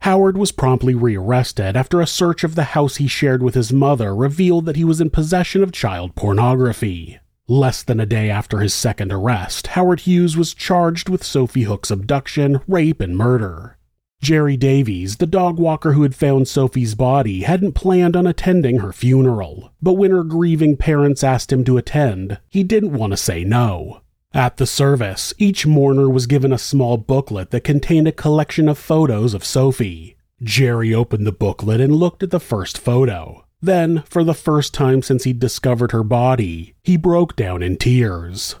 Howard 0.00 0.38
was 0.38 0.50
promptly 0.50 0.94
rearrested 0.94 1.76
after 1.76 2.00
a 2.00 2.06
search 2.06 2.44
of 2.44 2.54
the 2.54 2.64
house 2.64 2.96
he 2.96 3.06
shared 3.06 3.42
with 3.42 3.54
his 3.54 3.72
mother 3.72 4.16
revealed 4.16 4.64
that 4.64 4.76
he 4.76 4.84
was 4.84 5.00
in 5.00 5.10
possession 5.10 5.62
of 5.62 5.70
child 5.70 6.14
pornography. 6.14 7.20
Less 7.46 7.82
than 7.82 8.00
a 8.00 8.06
day 8.06 8.30
after 8.30 8.60
his 8.60 8.72
second 8.72 9.12
arrest, 9.12 9.68
Howard 9.68 10.00
Hughes 10.00 10.36
was 10.36 10.54
charged 10.54 11.10
with 11.10 11.22
Sophie 11.22 11.64
Hook's 11.64 11.90
abduction, 11.90 12.60
rape, 12.66 13.00
and 13.02 13.16
murder. 13.16 13.76
Jerry 14.22 14.56
Davies, 14.56 15.16
the 15.16 15.26
dog 15.26 15.58
walker 15.58 15.94
who 15.94 16.04
had 16.04 16.14
found 16.14 16.46
Sophie's 16.46 16.94
body, 16.94 17.42
hadn't 17.42 17.72
planned 17.72 18.14
on 18.14 18.24
attending 18.24 18.78
her 18.78 18.92
funeral, 18.92 19.72
but 19.82 19.94
when 19.94 20.12
her 20.12 20.22
grieving 20.22 20.76
parents 20.76 21.24
asked 21.24 21.52
him 21.52 21.64
to 21.64 21.76
attend, 21.76 22.38
he 22.48 22.62
didn't 22.62 22.92
want 22.92 23.10
to 23.10 23.16
say 23.16 23.42
no. 23.42 24.00
At 24.32 24.58
the 24.58 24.66
service, 24.66 25.34
each 25.38 25.66
mourner 25.66 26.08
was 26.08 26.28
given 26.28 26.52
a 26.52 26.58
small 26.58 26.98
booklet 26.98 27.50
that 27.50 27.64
contained 27.64 28.06
a 28.06 28.12
collection 28.12 28.68
of 28.68 28.78
photos 28.78 29.34
of 29.34 29.44
Sophie. 29.44 30.16
Jerry 30.40 30.94
opened 30.94 31.26
the 31.26 31.32
booklet 31.32 31.80
and 31.80 31.96
looked 31.96 32.22
at 32.22 32.30
the 32.30 32.40
first 32.40 32.78
photo. 32.78 33.44
Then, 33.60 34.04
for 34.06 34.22
the 34.22 34.34
first 34.34 34.72
time 34.72 35.02
since 35.02 35.24
he'd 35.24 35.40
discovered 35.40 35.90
her 35.90 36.04
body, 36.04 36.74
he 36.84 36.96
broke 36.96 37.34
down 37.34 37.60
in 37.60 37.76
tears. 37.76 38.54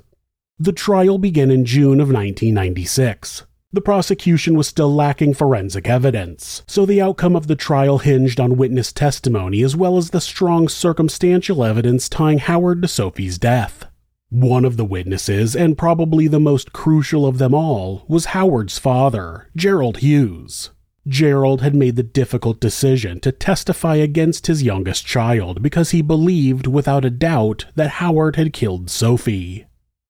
The 0.58 0.72
trial 0.72 1.18
began 1.18 1.52
in 1.52 1.64
June 1.64 2.00
of 2.00 2.08
1996. 2.08 3.44
The 3.74 3.80
prosecution 3.80 4.54
was 4.54 4.68
still 4.68 4.94
lacking 4.94 5.32
forensic 5.32 5.88
evidence, 5.88 6.62
so 6.66 6.84
the 6.84 7.00
outcome 7.00 7.34
of 7.34 7.46
the 7.46 7.56
trial 7.56 7.98
hinged 7.98 8.38
on 8.38 8.58
witness 8.58 8.92
testimony 8.92 9.62
as 9.62 9.74
well 9.74 9.96
as 9.96 10.10
the 10.10 10.20
strong 10.20 10.68
circumstantial 10.68 11.64
evidence 11.64 12.06
tying 12.10 12.40
Howard 12.40 12.82
to 12.82 12.88
Sophie's 12.88 13.38
death. 13.38 13.86
One 14.28 14.66
of 14.66 14.76
the 14.76 14.84
witnesses, 14.84 15.56
and 15.56 15.78
probably 15.78 16.28
the 16.28 16.38
most 16.38 16.74
crucial 16.74 17.24
of 17.26 17.38
them 17.38 17.54
all, 17.54 18.04
was 18.08 18.26
Howard's 18.26 18.78
father, 18.78 19.48
Gerald 19.56 19.98
Hughes. 19.98 20.70
Gerald 21.08 21.62
had 21.62 21.74
made 21.74 21.96
the 21.96 22.02
difficult 22.02 22.60
decision 22.60 23.20
to 23.20 23.32
testify 23.32 23.96
against 23.96 24.48
his 24.48 24.62
youngest 24.62 25.06
child 25.06 25.62
because 25.62 25.92
he 25.92 26.02
believed, 26.02 26.66
without 26.66 27.06
a 27.06 27.10
doubt, 27.10 27.64
that 27.74 28.02
Howard 28.02 28.36
had 28.36 28.52
killed 28.52 28.90
Sophie. 28.90 29.64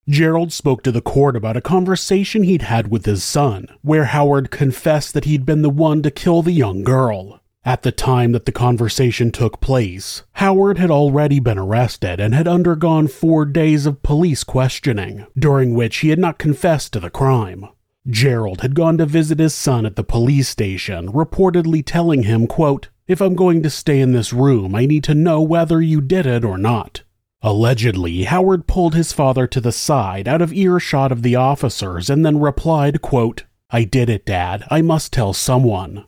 Gerald 0.08 0.52
spoke 0.52 0.82
to 0.82 0.90
the 0.90 1.00
court 1.00 1.36
about 1.36 1.56
a 1.56 1.60
conversation 1.60 2.42
he'd 2.42 2.62
had 2.62 2.88
with 2.88 3.06
his 3.06 3.22
son, 3.22 3.68
where 3.82 4.06
Howard 4.06 4.50
confessed 4.50 5.14
that 5.14 5.24
he'd 5.24 5.46
been 5.46 5.62
the 5.62 5.70
one 5.70 6.02
to 6.02 6.10
kill 6.10 6.42
the 6.42 6.52
young 6.52 6.82
girl. 6.82 7.40
At 7.64 7.82
the 7.82 7.92
time 7.92 8.32
that 8.32 8.44
the 8.44 8.50
conversation 8.50 9.30
took 9.30 9.60
place, 9.60 10.24
Howard 10.32 10.78
had 10.78 10.90
already 10.90 11.38
been 11.38 11.58
arrested 11.58 12.18
and 12.18 12.34
had 12.34 12.48
undergone 12.48 13.06
four 13.06 13.44
days 13.44 13.86
of 13.86 14.02
police 14.02 14.42
questioning, 14.42 15.26
during 15.38 15.72
which 15.74 15.98
he 15.98 16.08
had 16.08 16.18
not 16.18 16.38
confessed 16.38 16.92
to 16.94 17.00
the 17.00 17.08
crime. 17.08 17.68
Gerald 18.08 18.62
had 18.62 18.74
gone 18.74 18.98
to 18.98 19.06
visit 19.06 19.38
his 19.38 19.54
son 19.54 19.86
at 19.86 19.94
the 19.94 20.02
police 20.02 20.48
station, 20.48 21.12
reportedly 21.12 21.84
telling 21.86 22.24
him, 22.24 22.48
quote, 22.48 22.88
If 23.06 23.20
I'm 23.20 23.36
going 23.36 23.62
to 23.62 23.70
stay 23.70 24.00
in 24.00 24.10
this 24.10 24.32
room, 24.32 24.74
I 24.74 24.86
need 24.86 25.04
to 25.04 25.14
know 25.14 25.40
whether 25.40 25.80
you 25.80 26.00
did 26.00 26.26
it 26.26 26.44
or 26.44 26.58
not. 26.58 27.02
Allegedly, 27.44 28.22
Howard 28.24 28.68
pulled 28.68 28.94
his 28.94 29.12
father 29.12 29.48
to 29.48 29.60
the 29.60 29.72
side 29.72 30.28
out 30.28 30.40
of 30.40 30.52
earshot 30.52 31.10
of 31.10 31.22
the 31.22 31.34
officers 31.34 32.08
and 32.08 32.24
then 32.24 32.38
replied, 32.38 33.02
quote, 33.02 33.44
I 33.70 33.82
did 33.84 34.08
it, 34.08 34.24
Dad. 34.24 34.64
I 34.70 34.80
must 34.80 35.12
tell 35.12 35.32
someone. 35.32 36.04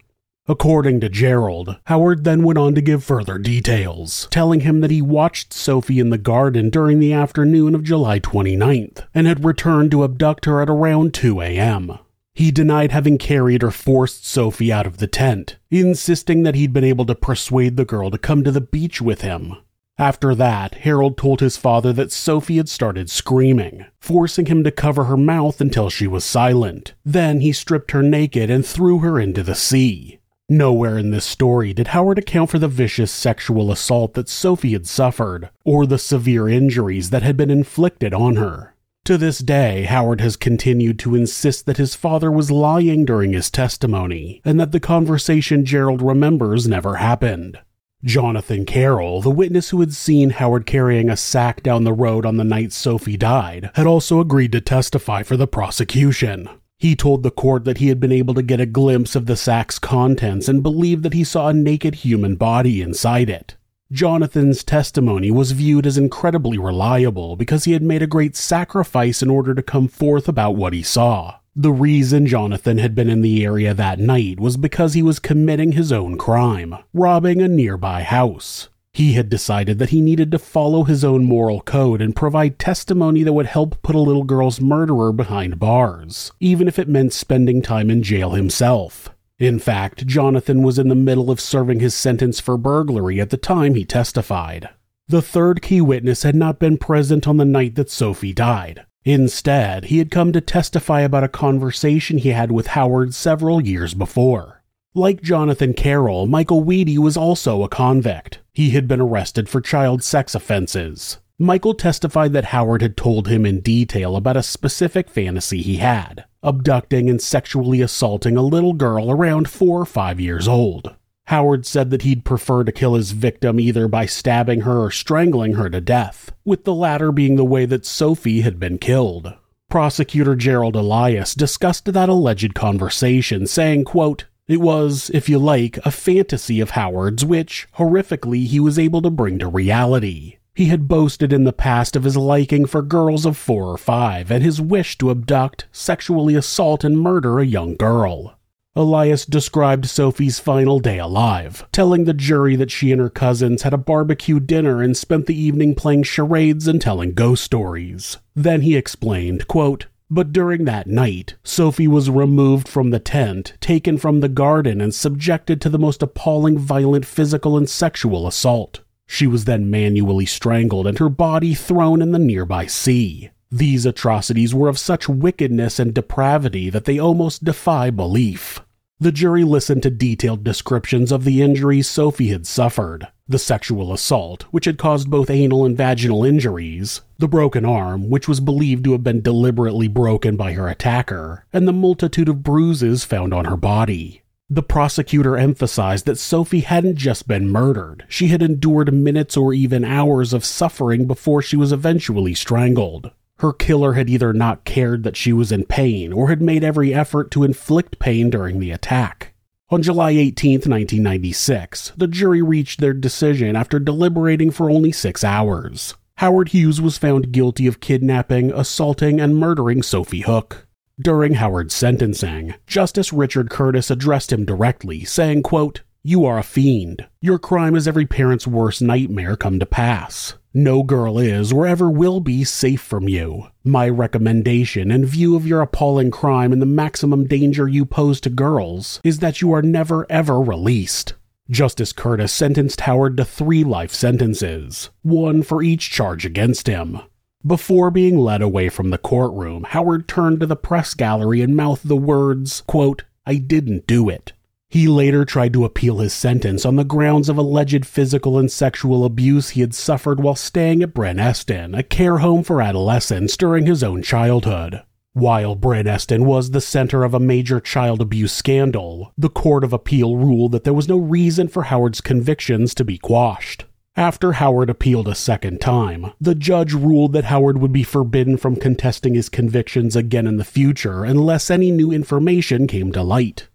According 0.46 1.00
to 1.00 1.08
Gerald, 1.08 1.78
Howard 1.86 2.24
then 2.24 2.42
went 2.42 2.58
on 2.58 2.74
to 2.74 2.82
give 2.82 3.02
further 3.02 3.38
details, 3.38 4.28
telling 4.30 4.60
him 4.60 4.80
that 4.80 4.90
he 4.90 5.00
watched 5.00 5.54
Sophie 5.54 5.98
in 5.98 6.10
the 6.10 6.18
garden 6.18 6.70
during 6.70 7.00
the 7.00 7.14
afternoon 7.14 7.74
of 7.74 7.82
July 7.82 8.20
29th 8.20 9.06
and 9.14 9.26
had 9.26 9.44
returned 9.44 9.90
to 9.90 10.04
abduct 10.04 10.44
her 10.44 10.60
at 10.60 10.68
around 10.68 11.14
2 11.14 11.40
a.m. 11.40 11.98
He 12.34 12.50
denied 12.50 12.92
having 12.92 13.16
carried 13.16 13.64
or 13.64 13.70
forced 13.70 14.26
Sophie 14.26 14.72
out 14.72 14.86
of 14.86 14.98
the 14.98 15.06
tent, 15.06 15.56
insisting 15.70 16.42
that 16.42 16.54
he'd 16.54 16.72
been 16.74 16.84
able 16.84 17.06
to 17.06 17.14
persuade 17.14 17.76
the 17.76 17.86
girl 17.86 18.10
to 18.10 18.18
come 18.18 18.44
to 18.44 18.52
the 18.52 18.60
beach 18.60 19.00
with 19.00 19.22
him, 19.22 19.56
after 19.98 20.34
that, 20.34 20.74
Harold 20.74 21.16
told 21.16 21.40
his 21.40 21.56
father 21.56 21.92
that 21.92 22.10
Sophie 22.10 22.56
had 22.56 22.68
started 22.68 23.08
screaming, 23.08 23.86
forcing 24.00 24.46
him 24.46 24.64
to 24.64 24.70
cover 24.70 25.04
her 25.04 25.16
mouth 25.16 25.60
until 25.60 25.88
she 25.88 26.06
was 26.06 26.24
silent. 26.24 26.94
Then 27.04 27.40
he 27.40 27.52
stripped 27.52 27.92
her 27.92 28.02
naked 28.02 28.50
and 28.50 28.66
threw 28.66 28.98
her 28.98 29.20
into 29.20 29.42
the 29.42 29.54
sea. 29.54 30.18
Nowhere 30.48 30.98
in 30.98 31.10
this 31.10 31.24
story 31.24 31.72
did 31.72 31.88
Howard 31.88 32.18
account 32.18 32.50
for 32.50 32.58
the 32.58 32.68
vicious 32.68 33.10
sexual 33.10 33.70
assault 33.72 34.14
that 34.14 34.28
Sophie 34.28 34.72
had 34.72 34.86
suffered, 34.86 35.48
or 35.64 35.86
the 35.86 35.96
severe 35.96 36.48
injuries 36.48 37.10
that 37.10 37.22
had 37.22 37.36
been 37.36 37.50
inflicted 37.50 38.12
on 38.12 38.36
her. 38.36 38.74
To 39.04 39.16
this 39.16 39.38
day, 39.38 39.84
Howard 39.84 40.20
has 40.20 40.36
continued 40.36 40.98
to 41.00 41.14
insist 41.14 41.66
that 41.66 41.76
his 41.76 41.94
father 41.94 42.30
was 42.30 42.50
lying 42.50 43.04
during 43.04 43.32
his 43.32 43.50
testimony, 43.50 44.42
and 44.44 44.58
that 44.58 44.72
the 44.72 44.80
conversation 44.80 45.64
Gerald 45.64 46.02
remembers 46.02 46.66
never 46.66 46.96
happened. 46.96 47.58
Jonathan 48.04 48.66
Carroll, 48.66 49.22
the 49.22 49.30
witness 49.30 49.70
who 49.70 49.80
had 49.80 49.94
seen 49.94 50.30
Howard 50.30 50.66
carrying 50.66 51.08
a 51.08 51.16
sack 51.16 51.62
down 51.62 51.84
the 51.84 51.92
road 51.92 52.26
on 52.26 52.36
the 52.36 52.44
night 52.44 52.70
Sophie 52.70 53.16
died, 53.16 53.70
had 53.74 53.86
also 53.86 54.20
agreed 54.20 54.52
to 54.52 54.60
testify 54.60 55.22
for 55.22 55.38
the 55.38 55.46
prosecution. 55.46 56.48
He 56.76 56.94
told 56.94 57.22
the 57.22 57.30
court 57.30 57.64
that 57.64 57.78
he 57.78 57.88
had 57.88 58.00
been 58.00 58.12
able 58.12 58.34
to 58.34 58.42
get 58.42 58.60
a 58.60 58.66
glimpse 58.66 59.16
of 59.16 59.24
the 59.24 59.36
sack's 59.36 59.78
contents 59.78 60.48
and 60.48 60.62
believed 60.62 61.02
that 61.02 61.14
he 61.14 61.24
saw 61.24 61.48
a 61.48 61.54
naked 61.54 61.94
human 61.96 62.36
body 62.36 62.82
inside 62.82 63.30
it. 63.30 63.56
Jonathan's 63.90 64.62
testimony 64.62 65.30
was 65.30 65.52
viewed 65.52 65.86
as 65.86 65.96
incredibly 65.96 66.58
reliable 66.58 67.36
because 67.36 67.64
he 67.64 67.72
had 67.72 67.82
made 67.82 68.02
a 68.02 68.06
great 68.06 68.36
sacrifice 68.36 69.22
in 69.22 69.30
order 69.30 69.54
to 69.54 69.62
come 69.62 69.88
forth 69.88 70.28
about 70.28 70.56
what 70.56 70.74
he 70.74 70.82
saw. 70.82 71.36
The 71.56 71.72
reason 71.72 72.26
Jonathan 72.26 72.78
had 72.78 72.96
been 72.96 73.08
in 73.08 73.22
the 73.22 73.44
area 73.44 73.74
that 73.74 74.00
night 74.00 74.40
was 74.40 74.56
because 74.56 74.94
he 74.94 75.02
was 75.02 75.20
committing 75.20 75.72
his 75.72 75.92
own 75.92 76.18
crime, 76.18 76.74
robbing 76.92 77.40
a 77.40 77.46
nearby 77.46 78.02
house. 78.02 78.68
He 78.92 79.12
had 79.12 79.28
decided 79.28 79.78
that 79.78 79.90
he 79.90 80.00
needed 80.00 80.32
to 80.32 80.38
follow 80.40 80.82
his 80.82 81.04
own 81.04 81.24
moral 81.24 81.60
code 81.60 82.02
and 82.02 82.14
provide 82.14 82.58
testimony 82.58 83.22
that 83.22 83.32
would 83.32 83.46
help 83.46 83.80
put 83.82 83.94
a 83.94 84.00
little 84.00 84.24
girl's 84.24 84.60
murderer 84.60 85.12
behind 85.12 85.60
bars, 85.60 86.32
even 86.40 86.66
if 86.66 86.76
it 86.76 86.88
meant 86.88 87.12
spending 87.12 87.62
time 87.62 87.88
in 87.88 88.02
jail 88.02 88.30
himself. 88.30 89.10
In 89.38 89.60
fact, 89.60 90.08
Jonathan 90.08 90.62
was 90.62 90.78
in 90.78 90.88
the 90.88 90.96
middle 90.96 91.30
of 91.30 91.40
serving 91.40 91.78
his 91.78 91.94
sentence 91.94 92.40
for 92.40 92.56
burglary 92.56 93.20
at 93.20 93.30
the 93.30 93.36
time 93.36 93.74
he 93.74 93.84
testified. 93.84 94.70
The 95.06 95.22
third 95.22 95.62
key 95.62 95.80
witness 95.80 96.24
had 96.24 96.34
not 96.34 96.58
been 96.58 96.78
present 96.78 97.28
on 97.28 97.36
the 97.36 97.44
night 97.44 97.76
that 97.76 97.90
Sophie 97.90 98.32
died, 98.32 98.86
Instead, 99.04 99.86
he 99.86 99.98
had 99.98 100.10
come 100.10 100.32
to 100.32 100.40
testify 100.40 101.00
about 101.00 101.24
a 101.24 101.28
conversation 101.28 102.18
he 102.18 102.30
had 102.30 102.50
with 102.50 102.68
Howard 102.68 103.14
several 103.14 103.60
years 103.60 103.94
before. 103.94 104.62
Like 104.94 105.22
Jonathan 105.22 105.74
Carroll, 105.74 106.26
Michael 106.26 106.62
Weedy 106.62 106.98
was 106.98 107.16
also 107.16 107.62
a 107.62 107.68
convict. 107.68 108.38
He 108.52 108.70
had 108.70 108.88
been 108.88 109.00
arrested 109.00 109.48
for 109.48 109.60
child 109.60 110.02
sex 110.02 110.34
offenses. 110.34 111.18
Michael 111.38 111.74
testified 111.74 112.32
that 112.32 112.46
Howard 112.46 112.80
had 112.80 112.96
told 112.96 113.28
him 113.28 113.44
in 113.44 113.60
detail 113.60 114.16
about 114.16 114.36
a 114.36 114.42
specific 114.42 115.10
fantasy 115.10 115.62
he 115.62 115.76
had 115.76 116.24
abducting 116.44 117.08
and 117.08 117.20
sexually 117.20 117.80
assaulting 117.80 118.36
a 118.36 118.42
little 118.42 118.74
girl 118.74 119.10
around 119.10 119.48
four 119.48 119.80
or 119.80 119.86
five 119.86 120.20
years 120.20 120.46
old. 120.46 120.93
Howard 121.26 121.64
said 121.64 121.90
that 121.90 122.02
he'd 122.02 122.24
prefer 122.24 122.64
to 122.64 122.72
kill 122.72 122.94
his 122.94 123.12
victim 123.12 123.58
either 123.58 123.88
by 123.88 124.06
stabbing 124.06 124.62
her 124.62 124.80
or 124.80 124.90
strangling 124.90 125.54
her 125.54 125.70
to 125.70 125.80
death, 125.80 126.32
with 126.44 126.64
the 126.64 126.74
latter 126.74 127.10
being 127.10 127.36
the 127.36 127.44
way 127.44 127.64
that 127.64 127.86
Sophie 127.86 128.42
had 128.42 128.60
been 128.60 128.78
killed. 128.78 129.32
Prosecutor 129.70 130.36
Gerald 130.36 130.76
Elias 130.76 131.34
discussed 131.34 131.86
that 131.86 132.08
alleged 132.08 132.54
conversation, 132.54 133.46
saying, 133.46 133.84
quote, 133.84 134.26
It 134.46 134.60
was, 134.60 135.10
if 135.14 135.28
you 135.28 135.38
like, 135.38 135.78
a 135.78 135.90
fantasy 135.90 136.60
of 136.60 136.70
Howard's 136.70 137.24
which, 137.24 137.66
horrifically, 137.78 138.46
he 138.46 138.60
was 138.60 138.78
able 138.78 139.02
to 139.02 139.10
bring 139.10 139.38
to 139.38 139.48
reality. 139.48 140.36
He 140.54 140.66
had 140.66 140.86
boasted 140.86 141.32
in 141.32 141.44
the 141.44 141.52
past 141.52 141.96
of 141.96 142.04
his 142.04 142.16
liking 142.16 142.66
for 142.66 142.82
girls 142.82 143.26
of 143.26 143.36
four 143.36 143.64
or 143.64 143.78
five 143.78 144.30
and 144.30 144.44
his 144.44 144.60
wish 144.60 144.96
to 144.98 145.10
abduct, 145.10 145.66
sexually 145.72 146.36
assault, 146.36 146.84
and 146.84 147.00
murder 147.00 147.40
a 147.40 147.46
young 147.46 147.74
girl. 147.74 148.38
Elias 148.76 149.24
described 149.24 149.86
Sophie's 149.86 150.40
final 150.40 150.80
day 150.80 150.98
alive, 150.98 151.64
telling 151.70 152.04
the 152.04 152.12
jury 152.12 152.56
that 152.56 152.72
she 152.72 152.90
and 152.90 153.00
her 153.00 153.08
cousins 153.08 153.62
had 153.62 153.72
a 153.72 153.78
barbecue 153.78 154.40
dinner 154.40 154.82
and 154.82 154.96
spent 154.96 155.26
the 155.26 155.40
evening 155.40 155.76
playing 155.76 156.02
charades 156.02 156.66
and 156.66 156.80
telling 156.80 157.12
ghost 157.14 157.44
stories. 157.44 158.18
Then 158.34 158.62
he 158.62 158.74
explained, 158.74 159.46
quote, 159.46 159.86
but 160.10 160.32
during 160.32 160.64
that 160.64 160.88
night, 160.88 161.34
Sophie 161.44 161.86
was 161.86 162.10
removed 162.10 162.66
from 162.66 162.90
the 162.90 162.98
tent, 162.98 163.54
taken 163.60 163.96
from 163.96 164.20
the 164.20 164.28
garden, 164.28 164.80
and 164.80 164.92
subjected 164.92 165.60
to 165.60 165.68
the 165.68 165.78
most 165.78 166.02
appalling 166.02 166.58
violent 166.58 167.06
physical 167.06 167.56
and 167.56 167.70
sexual 167.70 168.26
assault. 168.26 168.80
She 169.06 169.28
was 169.28 169.44
then 169.44 169.70
manually 169.70 170.26
strangled 170.26 170.88
and 170.88 170.98
her 170.98 171.08
body 171.08 171.54
thrown 171.54 172.02
in 172.02 172.10
the 172.10 172.18
nearby 172.18 172.66
sea. 172.66 173.30
These 173.50 173.86
atrocities 173.86 174.52
were 174.52 174.68
of 174.68 174.80
such 174.80 175.08
wickedness 175.08 175.78
and 175.78 175.94
depravity 175.94 176.70
that 176.70 176.86
they 176.86 176.98
almost 176.98 177.44
defy 177.44 177.90
belief. 177.90 178.60
The 179.00 179.12
jury 179.12 179.42
listened 179.42 179.82
to 179.82 179.90
detailed 179.90 180.44
descriptions 180.44 181.10
of 181.10 181.24
the 181.24 181.42
injuries 181.42 181.88
Sophie 181.88 182.28
had 182.28 182.46
suffered 182.46 183.08
the 183.26 183.38
sexual 183.38 183.92
assault, 183.92 184.42
which 184.50 184.66
had 184.66 184.78
caused 184.78 185.10
both 185.10 185.30
anal 185.30 185.64
and 185.64 185.76
vaginal 185.76 186.24
injuries, 186.24 187.00
the 187.18 187.26
broken 187.26 187.64
arm, 187.64 188.10
which 188.10 188.28
was 188.28 188.40
believed 188.40 188.84
to 188.84 188.92
have 188.92 189.02
been 189.02 189.22
deliberately 189.22 189.88
broken 189.88 190.36
by 190.36 190.52
her 190.52 190.68
attacker, 190.68 191.44
and 191.52 191.66
the 191.66 191.72
multitude 191.72 192.28
of 192.28 192.42
bruises 192.42 193.04
found 193.04 193.32
on 193.32 193.46
her 193.46 193.56
body. 193.56 194.22
The 194.50 194.62
prosecutor 194.62 195.38
emphasized 195.38 196.04
that 196.04 196.18
Sophie 196.18 196.60
hadn't 196.60 196.96
just 196.96 197.26
been 197.26 197.48
murdered, 197.48 198.04
she 198.08 198.28
had 198.28 198.42
endured 198.42 198.92
minutes 198.92 199.36
or 199.36 199.54
even 199.54 199.84
hours 199.84 200.32
of 200.32 200.44
suffering 200.44 201.06
before 201.06 201.40
she 201.40 201.56
was 201.56 201.72
eventually 201.72 202.34
strangled. 202.34 203.10
Her 203.38 203.52
killer 203.52 203.94
had 203.94 204.08
either 204.08 204.32
not 204.32 204.64
cared 204.64 205.02
that 205.02 205.16
she 205.16 205.32
was 205.32 205.50
in 205.50 205.64
pain 205.64 206.12
or 206.12 206.28
had 206.28 206.40
made 206.40 206.64
every 206.64 206.94
effort 206.94 207.30
to 207.32 207.44
inflict 207.44 207.98
pain 207.98 208.30
during 208.30 208.60
the 208.60 208.70
attack. 208.70 209.34
On 209.70 209.82
July 209.82 210.10
18, 210.10 210.52
1996, 210.60 211.92
the 211.96 212.06
jury 212.06 212.42
reached 212.42 212.80
their 212.80 212.92
decision 212.92 213.56
after 213.56 213.78
deliberating 213.78 214.50
for 214.50 214.70
only 214.70 214.92
six 214.92 215.24
hours. 215.24 215.94
Howard 216.18 216.50
Hughes 216.50 216.80
was 216.80 216.96
found 216.96 217.32
guilty 217.32 217.66
of 217.66 217.80
kidnapping, 217.80 218.52
assaulting, 218.52 219.20
and 219.20 219.36
murdering 219.36 219.82
Sophie 219.82 220.20
Hook. 220.20 220.68
During 221.00 221.34
Howard's 221.34 221.74
sentencing, 221.74 222.54
Justice 222.68 223.12
Richard 223.12 223.50
Curtis 223.50 223.90
addressed 223.90 224.32
him 224.32 224.44
directly, 224.44 225.04
saying, 225.04 225.42
quote, 225.42 225.82
You 226.04 226.24
are 226.24 226.38
a 226.38 226.44
fiend. 226.44 227.06
Your 227.20 227.40
crime 227.40 227.74
is 227.74 227.88
every 227.88 228.06
parent's 228.06 228.46
worst 228.46 228.80
nightmare 228.80 229.36
come 229.36 229.58
to 229.58 229.66
pass. 229.66 230.34
No 230.56 230.84
girl 230.84 231.18
is 231.18 231.52
or 231.52 231.66
ever 231.66 231.90
will 231.90 232.20
be 232.20 232.44
safe 232.44 232.80
from 232.80 233.08
you. 233.08 233.48
My 233.64 233.88
recommendation, 233.88 234.92
in 234.92 235.04
view 235.04 235.34
of 235.34 235.48
your 235.48 235.60
appalling 235.60 236.12
crime 236.12 236.52
and 236.52 236.62
the 236.62 236.66
maximum 236.66 237.26
danger 237.26 237.66
you 237.66 237.84
pose 237.84 238.20
to 238.20 238.30
girls, 238.30 239.00
is 239.02 239.18
that 239.18 239.40
you 239.40 239.50
are 239.52 239.62
never 239.62 240.06
ever 240.08 240.40
released. 240.40 241.14
Justice 241.50 241.92
Curtis 241.92 242.32
sentenced 242.32 242.82
Howard 242.82 243.16
to 243.16 243.24
three 243.24 243.64
life 243.64 243.92
sentences, 243.92 244.90
one 245.02 245.42
for 245.42 245.60
each 245.60 245.90
charge 245.90 246.24
against 246.24 246.68
him. 246.68 247.00
Before 247.44 247.90
being 247.90 248.16
led 248.16 248.40
away 248.40 248.68
from 248.68 248.90
the 248.90 248.96
courtroom, 248.98 249.64
Howard 249.64 250.06
turned 250.06 250.38
to 250.38 250.46
the 250.46 250.54
press 250.54 250.94
gallery 250.94 251.42
and 251.42 251.56
mouthed 251.56 251.88
the 251.88 251.96
words, 251.96 252.62
quote, 252.68 253.02
I 253.26 253.36
didn't 253.38 253.88
do 253.88 254.08
it. 254.08 254.32
He 254.68 254.88
later 254.88 255.24
tried 255.24 255.52
to 255.52 255.64
appeal 255.64 255.98
his 255.98 256.12
sentence 256.12 256.66
on 256.66 256.76
the 256.76 256.84
grounds 256.84 257.28
of 257.28 257.38
alleged 257.38 257.86
physical 257.86 258.38
and 258.38 258.50
sexual 258.50 259.04
abuse 259.04 259.50
he 259.50 259.60
had 259.60 259.74
suffered 259.74 260.20
while 260.20 260.34
staying 260.34 260.82
at 260.82 260.94
Estyn, 260.94 261.78
a 261.78 261.82
care 261.82 262.18
home 262.18 262.42
for 262.42 262.60
adolescents 262.60 263.36
during 263.36 263.66
his 263.66 263.84
own 263.84 264.02
childhood. 264.02 264.82
While 265.12 265.54
Estyn 265.54 266.24
was 266.24 266.50
the 266.50 266.60
center 266.60 267.04
of 267.04 267.14
a 267.14 267.20
major 267.20 267.60
child 267.60 268.00
abuse 268.00 268.32
scandal, 268.32 269.12
the 269.16 269.28
Court 269.28 269.62
of 269.62 269.72
Appeal 269.72 270.16
ruled 270.16 270.50
that 270.50 270.64
there 270.64 270.74
was 270.74 270.88
no 270.88 270.98
reason 270.98 271.46
for 271.46 271.62
Howard's 271.64 272.00
convictions 272.00 272.74
to 272.74 272.84
be 272.84 272.98
quashed. 272.98 273.66
After 273.94 274.32
Howard 274.32 274.70
appealed 274.70 275.06
a 275.06 275.14
second 275.14 275.60
time, 275.60 276.06
the 276.20 276.34
judge 276.34 276.72
ruled 276.72 277.12
that 277.12 277.26
Howard 277.26 277.58
would 277.58 277.72
be 277.72 277.84
forbidden 277.84 278.36
from 278.36 278.56
contesting 278.56 279.14
his 279.14 279.28
convictions 279.28 279.94
again 279.94 280.26
in 280.26 280.36
the 280.36 280.42
future 280.42 281.04
unless 281.04 281.48
any 281.48 281.70
new 281.70 281.92
information 281.92 282.66
came 282.66 282.90
to 282.90 283.04
light. 283.04 283.46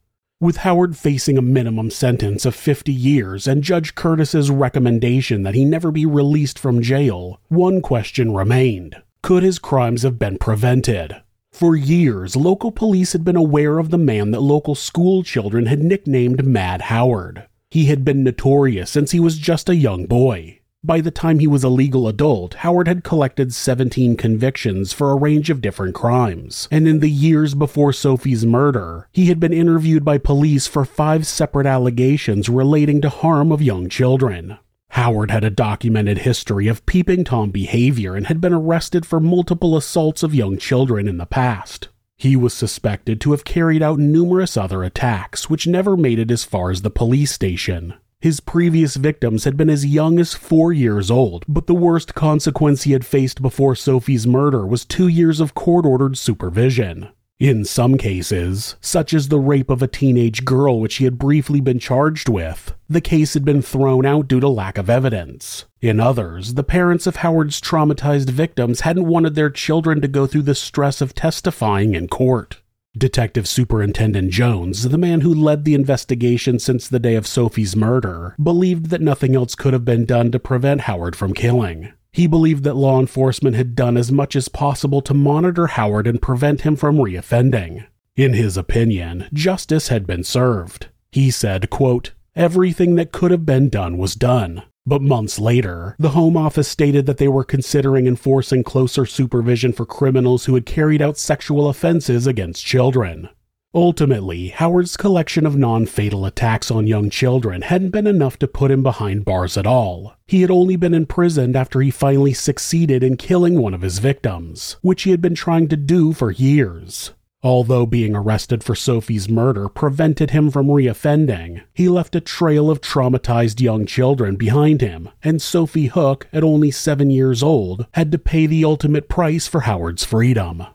With 0.42 0.58
Howard 0.58 0.96
facing 0.96 1.38
a 1.38 1.42
minimum 1.42 1.92
sentence 1.92 2.46
of 2.46 2.56
50 2.56 2.94
years 2.94 3.46
and 3.46 3.62
Judge 3.62 3.94
Curtis's 3.94 4.50
recommendation 4.50 5.44
that 5.44 5.54
he 5.54 5.66
never 5.66 5.92
be 5.92 6.06
released 6.06 6.58
from 6.58 6.82
jail, 6.82 7.42
one 7.50 7.82
question 7.82 8.34
remained. 8.34 8.96
Could 9.22 9.44
his 9.44 9.60
crimes 9.60 10.04
have 10.04 10.18
been 10.18 10.38
prevented? 10.38 11.22
For 11.52 11.76
years, 11.76 12.38
local 12.38 12.72
police 12.72 13.12
had 13.12 13.26
been 13.26 13.36
aware 13.36 13.80
of 13.80 13.90
the 13.90 13.98
man 13.98 14.32
that 14.32 14.40
local 14.40 14.76
school 14.76 15.24
children 15.24 15.66
had 15.66 15.84
nicknamed 15.84 16.46
Mad 16.46 16.84
Howard. 16.84 17.46
He 17.70 17.88
had 17.88 18.06
been 18.06 18.24
notorious 18.24 18.90
since 18.90 19.12
he 19.12 19.20
was 19.20 19.40
just 19.40 19.68
a 19.68 19.76
young 19.76 20.06
boy. 20.06 20.59
By 20.82 21.02
the 21.02 21.12
time 21.12 21.40
he 21.40 21.48
was 21.48 21.66
a 21.66 21.70
legal 21.70 22.08
adult, 22.08 22.54
Howard 22.56 22.88
had 22.88 23.04
collected 23.04 23.54
17 23.54 24.16
convictions 24.16 24.94
for 24.94 25.12
a 25.12 25.16
range 25.16 25.50
of 25.50 25.60
different 25.60 25.94
crimes, 25.94 26.70
and 26.72 26.88
in 26.88 27.00
the 27.00 27.10
years 27.10 27.54
before 27.54 27.92
Sophie's 27.92 28.46
murder, 28.46 29.10
he 29.12 29.26
had 29.26 29.42
been 29.42 29.52
interviewed 29.52 30.06
by 30.06 30.18
police 30.18 30.68
for 30.68 30.86
five 30.86 31.28
separate 31.28 31.68
allegations 31.68 32.48
relating 32.48 33.02
to 33.02 33.10
harm 33.10 33.52
of 33.52 33.62
young 33.62 33.90
children. 33.90 34.58
Howard 34.92 35.32
had 35.32 35.44
a 35.44 35.50
documented 35.50 36.20
history 36.20 36.70
of 36.70 36.86
peeping 36.86 37.26
Tom 37.26 37.52
behavior 37.52 38.16
and 38.16 38.28
had 38.28 38.40
been 38.40 38.54
arrested 38.54 39.06
for 39.06 39.20
multiple 39.20 39.76
assaults 39.76 40.24
of 40.24 40.34
young 40.34 40.58
children 40.58 41.10
in 41.10 41.18
the 41.18 41.26
past. 41.26 41.90
He 42.16 42.38
was 42.38 42.54
suspected 42.54 43.20
to 43.22 43.32
have 43.32 43.44
carried 43.44 43.84
out 43.84 44.00
numerous 44.00 44.56
other 44.56 44.86
attacks, 44.86 45.50
which 45.50 45.68
never 45.68 45.98
made 45.98 46.20
it 46.20 46.32
as 46.32 46.46
far 46.46 46.72
as 46.72 46.84
the 46.84 46.90
police 46.90 47.34
station. 47.34 47.96
His 48.22 48.42
previous 48.42 48.98
victims 48.98 49.46
had 49.46 49.56
been 49.56 49.70
as 49.70 49.86
young 49.86 50.20
as 50.20 50.34
four 50.34 50.74
years 50.74 51.10
old, 51.10 51.46
but 51.48 51.68
the 51.68 51.74
worst 51.74 52.16
consequence 52.16 52.84
he 52.84 52.92
had 52.92 53.06
faced 53.06 53.42
before 53.42 53.76
Sophie's 53.76 54.28
murder 54.28 54.68
was 54.68 54.84
two 54.84 55.08
years 55.08 55.40
of 55.40 55.56
court 55.56 55.86
ordered 55.86 56.18
supervision. 56.18 57.08
In 57.40 57.64
some 57.64 57.98
cases, 57.98 58.76
such 58.82 59.14
as 59.14 59.30
the 59.30 59.40
rape 59.40 59.70
of 59.70 59.82
a 59.82 59.88
teenage 59.88 60.44
girl 60.44 60.82
which 60.82 60.96
he 60.96 61.06
had 61.06 61.18
briefly 61.18 61.62
been 61.62 61.80
charged 61.80 62.28
with, 62.28 62.76
the 62.90 63.00
case 63.00 63.36
had 63.36 63.46
been 63.46 63.62
thrown 63.62 64.06
out 64.06 64.28
due 64.28 64.42
to 64.42 64.50
lack 64.50 64.78
of 64.78 64.90
evidence. 64.90 65.64
In 65.80 66.02
others, 66.02 66.56
the 66.56 66.64
parents 66.66 67.08
of 67.08 67.16
Howard's 67.16 67.62
traumatized 67.62 68.32
victims 68.32 68.82
hadn't 68.82 69.08
wanted 69.08 69.36
their 69.36 69.50
children 69.50 70.02
to 70.02 70.10
go 70.10 70.28
through 70.28 70.42
the 70.42 70.56
stress 70.56 71.00
of 71.00 71.16
testifying 71.16 71.96
in 71.96 72.10
court. 72.10 72.58
Detective 72.98 73.48
Superintendent 73.48 74.32
Jones, 74.32 74.90
the 74.90 74.98
man 74.98 75.22
who 75.22 75.32
led 75.32 75.64
the 75.64 75.76
investigation 75.76 76.58
since 76.58 76.88
the 76.88 77.00
day 77.00 77.14
of 77.16 77.28
Sophie's 77.28 77.76
murder, 77.76 78.36
believed 78.42 78.88
that 78.88 79.00
nothing 79.00 79.36
else 79.36 79.54
could 79.54 79.74
have 79.74 79.86
been 79.86 80.06
done 80.06 80.32
to 80.32 80.40
prevent 80.40 80.82
Howard 80.82 81.16
from 81.16 81.36
killing. 81.36 81.94
He 82.12 82.26
believed 82.26 82.64
that 82.64 82.76
law 82.76 83.00
enforcement 83.00 83.56
had 83.56 83.76
done 83.76 83.96
as 83.96 84.12
much 84.12 84.36
as 84.36 84.50
possible 84.50 85.02
to 85.04 85.14
monitor 85.14 85.68
Howard 85.68 86.08
and 86.08 86.20
prevent 86.20 86.62
him 86.62 86.76
from 86.76 86.98
reoffending. 86.98 87.86
In 88.16 88.34
his 88.34 88.58
opinion, 88.58 89.30
justice 89.32 89.90
had 89.90 90.08
been 90.08 90.24
served. 90.24 90.88
He 91.12 91.30
said, 91.30 91.70
quote, 91.70 92.14
Everything 92.36 92.96
that 92.96 93.12
could 93.12 93.30
have 93.30 93.46
been 93.46 93.70
done 93.70 94.00
was 94.00 94.16
done. 94.16 94.64
But 94.90 95.04
months 95.04 95.38
later, 95.38 95.96
the 96.00 96.10
Home 96.10 96.36
Office 96.36 96.68
stated 96.68 97.06
that 97.06 97.18
they 97.18 97.28
were 97.28 97.44
considering 97.44 98.08
enforcing 98.08 98.64
closer 98.64 99.06
supervision 99.06 99.72
for 99.72 99.86
criminals 99.86 100.46
who 100.46 100.56
had 100.56 100.66
carried 100.66 101.00
out 101.00 101.20
sexual 101.20 101.70
offenses 101.70 102.26
against 102.26 102.66
children. 102.66 103.30
Ultimately, 103.72 104.48
Howard's 104.48 104.98
collection 104.98 105.46
of 105.46 105.56
non 105.56 105.86
fatal 105.86 106.26
attacks 106.26 106.72
on 106.72 106.88
young 106.88 107.12
children 107.12 107.62
hadn't 107.62 107.92
been 107.92 108.08
enough 108.08 108.40
to 108.40 108.48
put 108.48 108.72
him 108.72 108.82
behind 108.82 109.26
bars 109.26 109.58
at 109.58 109.68
all. 109.68 110.16
He 110.26 110.42
had 110.42 110.50
only 110.50 110.76
been 110.76 110.96
imprisoned 110.96 111.56
after 111.56 111.82
he 111.82 111.92
finally 111.92 112.34
succeeded 112.34 113.04
in 113.04 113.16
killing 113.16 113.62
one 113.62 113.76
of 113.76 113.84
his 113.84 114.00
victims, 114.00 114.78
which 114.82 115.04
he 115.04 115.12
had 115.12 115.22
been 115.22 115.36
trying 115.36 115.68
to 115.68 115.78
do 115.78 116.14
for 116.14 116.32
years. 116.32 117.12
Although 117.42 117.86
being 117.86 118.18
arrested 118.18 118.66
for 118.66 118.76
Sophie's 118.76 119.30
murder 119.30 119.70
prevented 119.70 120.32
him 120.32 120.52
from 120.52 120.68
reoffending, 120.68 121.62
he 121.74 121.88
left 121.88 122.16
a 122.16 122.20
trail 122.20 122.70
of 122.70 122.82
traumatized 122.82 123.62
young 123.62 123.86
children 123.86 124.36
behind 124.36 124.82
him, 124.82 125.08
and 125.24 125.42
Sophie 125.42 125.86
Hook, 125.86 126.28
at 126.34 126.44
only 126.44 126.70
seven 126.70 127.10
years 127.10 127.42
old, 127.42 127.88
had 127.94 128.12
to 128.12 128.18
pay 128.18 128.46
the 128.46 128.66
ultimate 128.66 129.08
price 129.08 129.48
for 129.48 129.62
Howard's 129.62 130.04
freedom. 130.04 130.66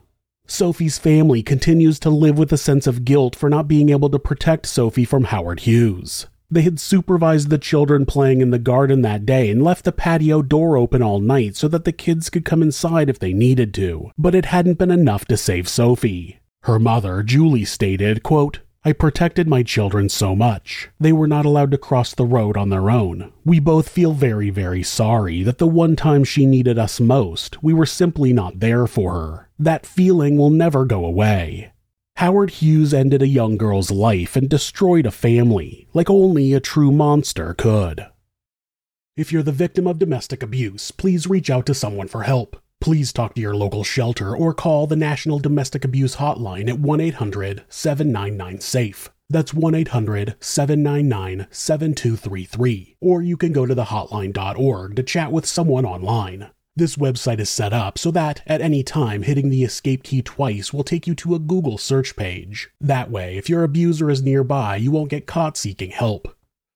Sophie's 0.47 0.97
family 0.97 1.43
continues 1.43 1.99
to 1.99 2.09
live 2.09 2.37
with 2.37 2.51
a 2.51 2.57
sense 2.57 2.87
of 2.87 3.05
guilt 3.05 3.35
for 3.35 3.47
not 3.47 3.67
being 3.67 3.89
able 3.89 4.09
to 4.09 4.17
protect 4.17 4.65
Sophie 4.65 5.05
from 5.05 5.25
Howard 5.25 5.61
Hughes. 5.61 6.25
They 6.49 6.63
had 6.63 6.79
supervised 6.79 7.51
the 7.51 7.59
children 7.59 8.07
playing 8.07 8.41
in 8.41 8.49
the 8.49 8.59
garden 8.59 9.03
that 9.03 9.25
day 9.25 9.51
and 9.51 9.63
left 9.63 9.85
the 9.85 9.91
patio 9.91 10.41
door 10.41 10.77
open 10.77 11.03
all 11.03 11.19
night 11.19 11.55
so 11.55 11.67
that 11.67 11.85
the 11.85 11.91
kids 11.91 12.31
could 12.31 12.45
come 12.45 12.63
inside 12.63 13.07
if 13.07 13.19
they 13.19 13.33
needed 13.33 13.71
to, 13.75 14.11
but 14.17 14.33
it 14.33 14.45
hadn't 14.45 14.79
been 14.79 14.91
enough 14.91 15.25
to 15.25 15.37
save 15.37 15.67
Sophie. 15.67 16.39
Her 16.65 16.79
mother, 16.79 17.21
Julie, 17.21 17.63
stated, 17.63 18.23
quote, 18.23 18.61
I 18.83 18.91
protected 18.91 19.47
my 19.47 19.61
children 19.61 20.09
so 20.09 20.35
much. 20.35 20.89
They 20.99 21.13
were 21.13 21.27
not 21.27 21.45
allowed 21.45 21.69
to 21.71 21.77
cross 21.77 22.15
the 22.15 22.25
road 22.25 22.57
on 22.57 22.69
their 22.69 22.89
own. 22.89 23.31
We 23.43 23.59
both 23.59 23.87
feel 23.87 24.13
very, 24.13 24.49
very 24.49 24.81
sorry 24.81 25.43
that 25.43 25.59
the 25.59 25.67
one 25.67 25.95
time 25.95 26.23
she 26.23 26.43
needed 26.43 26.79
us 26.79 26.99
most, 26.99 27.61
we 27.61 27.71
were 27.71 27.85
simply 27.85 28.33
not 28.33 28.61
there 28.61 28.87
for 28.87 29.13
her. 29.13 29.49
That 29.59 29.85
feeling 29.85 30.37
will 30.37 30.49
never 30.49 30.85
go 30.85 31.05
away. 31.05 31.71
Howard 32.15 32.49
Hughes 32.49 32.95
ended 32.95 33.21
a 33.21 33.27
young 33.27 33.57
girl's 33.57 33.91
life 33.91 34.35
and 34.35 34.49
destroyed 34.49 35.05
a 35.05 35.11
family 35.11 35.87
like 35.93 36.09
only 36.09 36.53
a 36.53 36.59
true 36.59 36.91
monster 36.91 37.53
could. 37.53 38.07
If 39.15 39.31
you're 39.31 39.43
the 39.43 39.51
victim 39.51 39.85
of 39.85 39.99
domestic 39.99 40.41
abuse, 40.41 40.89
please 40.89 41.27
reach 41.27 41.51
out 41.51 41.67
to 41.67 41.75
someone 41.75 42.07
for 42.07 42.23
help. 42.23 42.59
Please 42.81 43.11
talk 43.11 43.33
to 43.33 43.41
your 43.41 43.55
local 43.55 43.83
shelter 43.83 44.35
or 44.35 44.53
call 44.53 44.85
the 44.85 44.95
National 44.95 45.39
Domestic 45.39 45.83
Abuse 45.83 46.17
Hotline 46.17 46.69
at 46.69 46.79
1 46.79 47.01
800 47.01 47.63
799 47.67 48.59
SAFE. 48.61 49.09
That's 49.29 49.53
1 49.53 49.73
800 49.73 50.35
799 50.39 51.47
7233. 51.49 52.97
Or 53.01 53.21
you 53.21 53.37
can 53.37 53.51
go 53.51 53.65
to 53.65 53.75
thehotline.org 53.75 54.95
to 54.95 55.03
chat 55.03 55.31
with 55.31 55.45
someone 55.45 55.85
online. 55.85 56.51
This 56.75 56.97
website 56.97 57.39
is 57.39 57.49
set 57.49 57.71
up 57.71 57.97
so 57.97 58.11
that, 58.11 58.43
at 58.45 58.61
any 58.61 58.83
time, 58.83 59.23
hitting 59.23 59.49
the 59.49 59.63
escape 59.63 60.03
key 60.03 60.21
twice 60.21 60.73
will 60.73 60.83
take 60.83 61.07
you 61.07 61.15
to 61.15 61.33
a 61.33 61.39
Google 61.39 61.77
search 61.77 62.17
page. 62.17 62.69
That 62.81 63.09
way, 63.09 63.37
if 63.37 63.49
your 63.49 63.63
abuser 63.63 64.09
is 64.09 64.21
nearby, 64.21 64.75
you 64.75 64.91
won't 64.91 65.09
get 65.09 65.25
caught 65.25 65.55
seeking 65.55 65.91
help. 65.91 66.35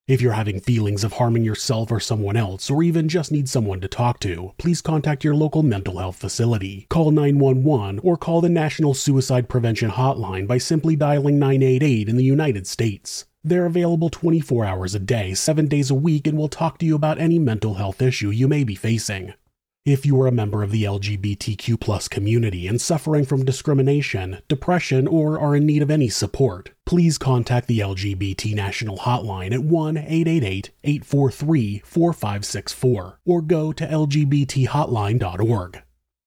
If 0.10 0.24
you're 0.24 0.34
having 0.34 0.60
feelings 0.60 1.04
of 1.04 1.13
harming 1.13 1.43
yourself 1.43 1.91
or 1.91 2.00
someone 2.00 2.36
else, 2.36 2.72
or 2.72 2.82
even 2.82 3.08
just 3.08 3.32
need 3.32 3.48
someone 3.48 3.80
to 3.82 3.88
talk 3.88 4.19
to, 4.22 4.54
please 4.58 4.82
contact 4.82 5.24
your 5.24 5.36
local 5.36 5.62
mental 5.62 6.00
health 6.00 6.15
facility. 6.15 6.88
Call 6.89 7.12
911 7.12 8.00
or 8.00 8.17
call 8.17 8.41
the 8.41 8.50
National 8.50 8.95
Suicide 8.95 9.48
Prevention 9.48 9.91
Hotline 9.91 10.48
by 10.48 10.58
simply 10.58 10.95
dialing 10.95 11.38
988 11.38 12.10
in 12.10 12.17
the 12.17 12.24
United 12.24 12.65
States. 12.65 13.28
They're 13.43 13.67
available 13.67 14.10
24 14.10 14.65
hours 14.65 14.95
a 14.95 15.00
day, 15.00 15.36
7 15.36 15.67
days 15.67 15.91
a 15.91 15.95
week, 15.95 16.26
and 16.26 16.36
will 16.36 16.50
talk 16.50 16.80
to 16.80 16.88
you 16.88 16.95
about 16.95 17.19
any 17.19 17.38
mental 17.38 17.76
health 17.76 18.02
issue 18.02 18.32
you 18.32 18.48
may 18.48 18.63
be 18.63 18.74
facing. 18.74 19.36
If 19.89 20.06
you 20.06 20.21
are 20.21 20.28
a 20.28 20.32
member 20.32 20.62
of 20.62 20.69
the 20.69 20.84
LGBTQ 20.84 22.12
community 22.12 22.67
and 22.67 22.80
suffering 22.80 23.25
from 23.25 23.43
discrimination, 23.43 24.38
depression, 24.47 25.08
or 25.08 25.39
are 25.39 25.56
in 25.56 25.65
need 25.65 25.82
of 25.82 25.89
any 25.89 26.10
support, 26.10 26.69
please 26.86 27.17
contact 27.17 27.65
the 27.67 27.80
LGBT 27.80 28.54
National 28.54 28.99
Hotline 28.99 29.52
at 29.52 29.63
1 29.63 29.97
888 29.97 30.69
843 30.84 31.80
4564 31.80 33.19
or 33.25 33.41
go 33.41 33.71
to 33.71 33.88
lgbthotline.org. 33.88 35.82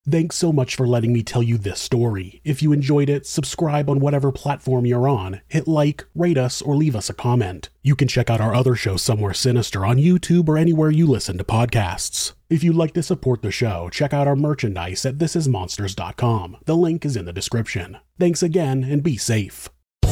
Thanks 0.09 0.35
so 0.35 0.51
much 0.51 0.75
for 0.75 0.85
letting 0.85 1.13
me 1.13 1.23
tell 1.23 1.41
you 1.41 1.57
this 1.57 1.79
story. 1.79 2.41
If 2.43 2.61
you 2.61 2.73
enjoyed 2.73 3.09
it, 3.09 3.25
subscribe 3.25 3.89
on 3.89 4.01
whatever 4.01 4.33
platform 4.33 4.85
you're 4.85 5.07
on, 5.07 5.39
hit 5.47 5.65
like, 5.65 6.03
rate 6.13 6.37
us, 6.37 6.61
or 6.61 6.75
leave 6.75 6.93
us 6.93 7.09
a 7.09 7.13
comment. 7.13 7.69
You 7.83 7.95
can 7.95 8.09
check 8.09 8.29
out 8.29 8.41
our 8.41 8.53
other 8.53 8.75
show, 8.75 8.97
Somewhere 8.97 9.33
Sinister, 9.33 9.85
on 9.85 9.95
YouTube 9.95 10.49
or 10.49 10.57
anywhere 10.57 10.91
you 10.91 11.07
listen 11.07 11.37
to 11.37 11.45
podcasts. 11.45 12.33
If 12.49 12.65
you'd 12.65 12.75
like 12.75 12.93
to 12.95 13.03
support 13.03 13.43
the 13.43 13.51
show, 13.51 13.87
check 13.89 14.11
out 14.11 14.27
our 14.27 14.35
merchandise 14.35 15.05
at 15.05 15.19
thisismonsters.com. 15.19 16.57
The 16.65 16.75
link 16.75 17.05
is 17.05 17.15
in 17.15 17.23
the 17.23 17.31
description. 17.31 17.97
Thanks 18.19 18.43
again, 18.43 18.83
and 18.83 19.03
be 19.03 19.15
safe. 19.15 19.69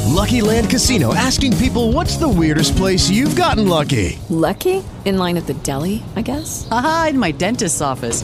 Lucky 0.07 0.39
Land 0.39 0.69
Casino 0.69 1.13
asking 1.13 1.57
people 1.57 1.91
what's 1.91 2.15
the 2.15 2.29
weirdest 2.29 2.77
place 2.77 3.09
you've 3.09 3.35
gotten 3.35 3.67
lucky? 3.67 4.19
Lucky? 4.29 4.83
In 5.03 5.17
line 5.17 5.35
at 5.35 5.47
the 5.47 5.53
deli, 5.55 6.01
I 6.15 6.21
guess? 6.21 6.67
Aha, 6.71 7.07
in 7.09 7.19
my 7.19 7.31
dentist's 7.31 7.81
office. 7.81 8.23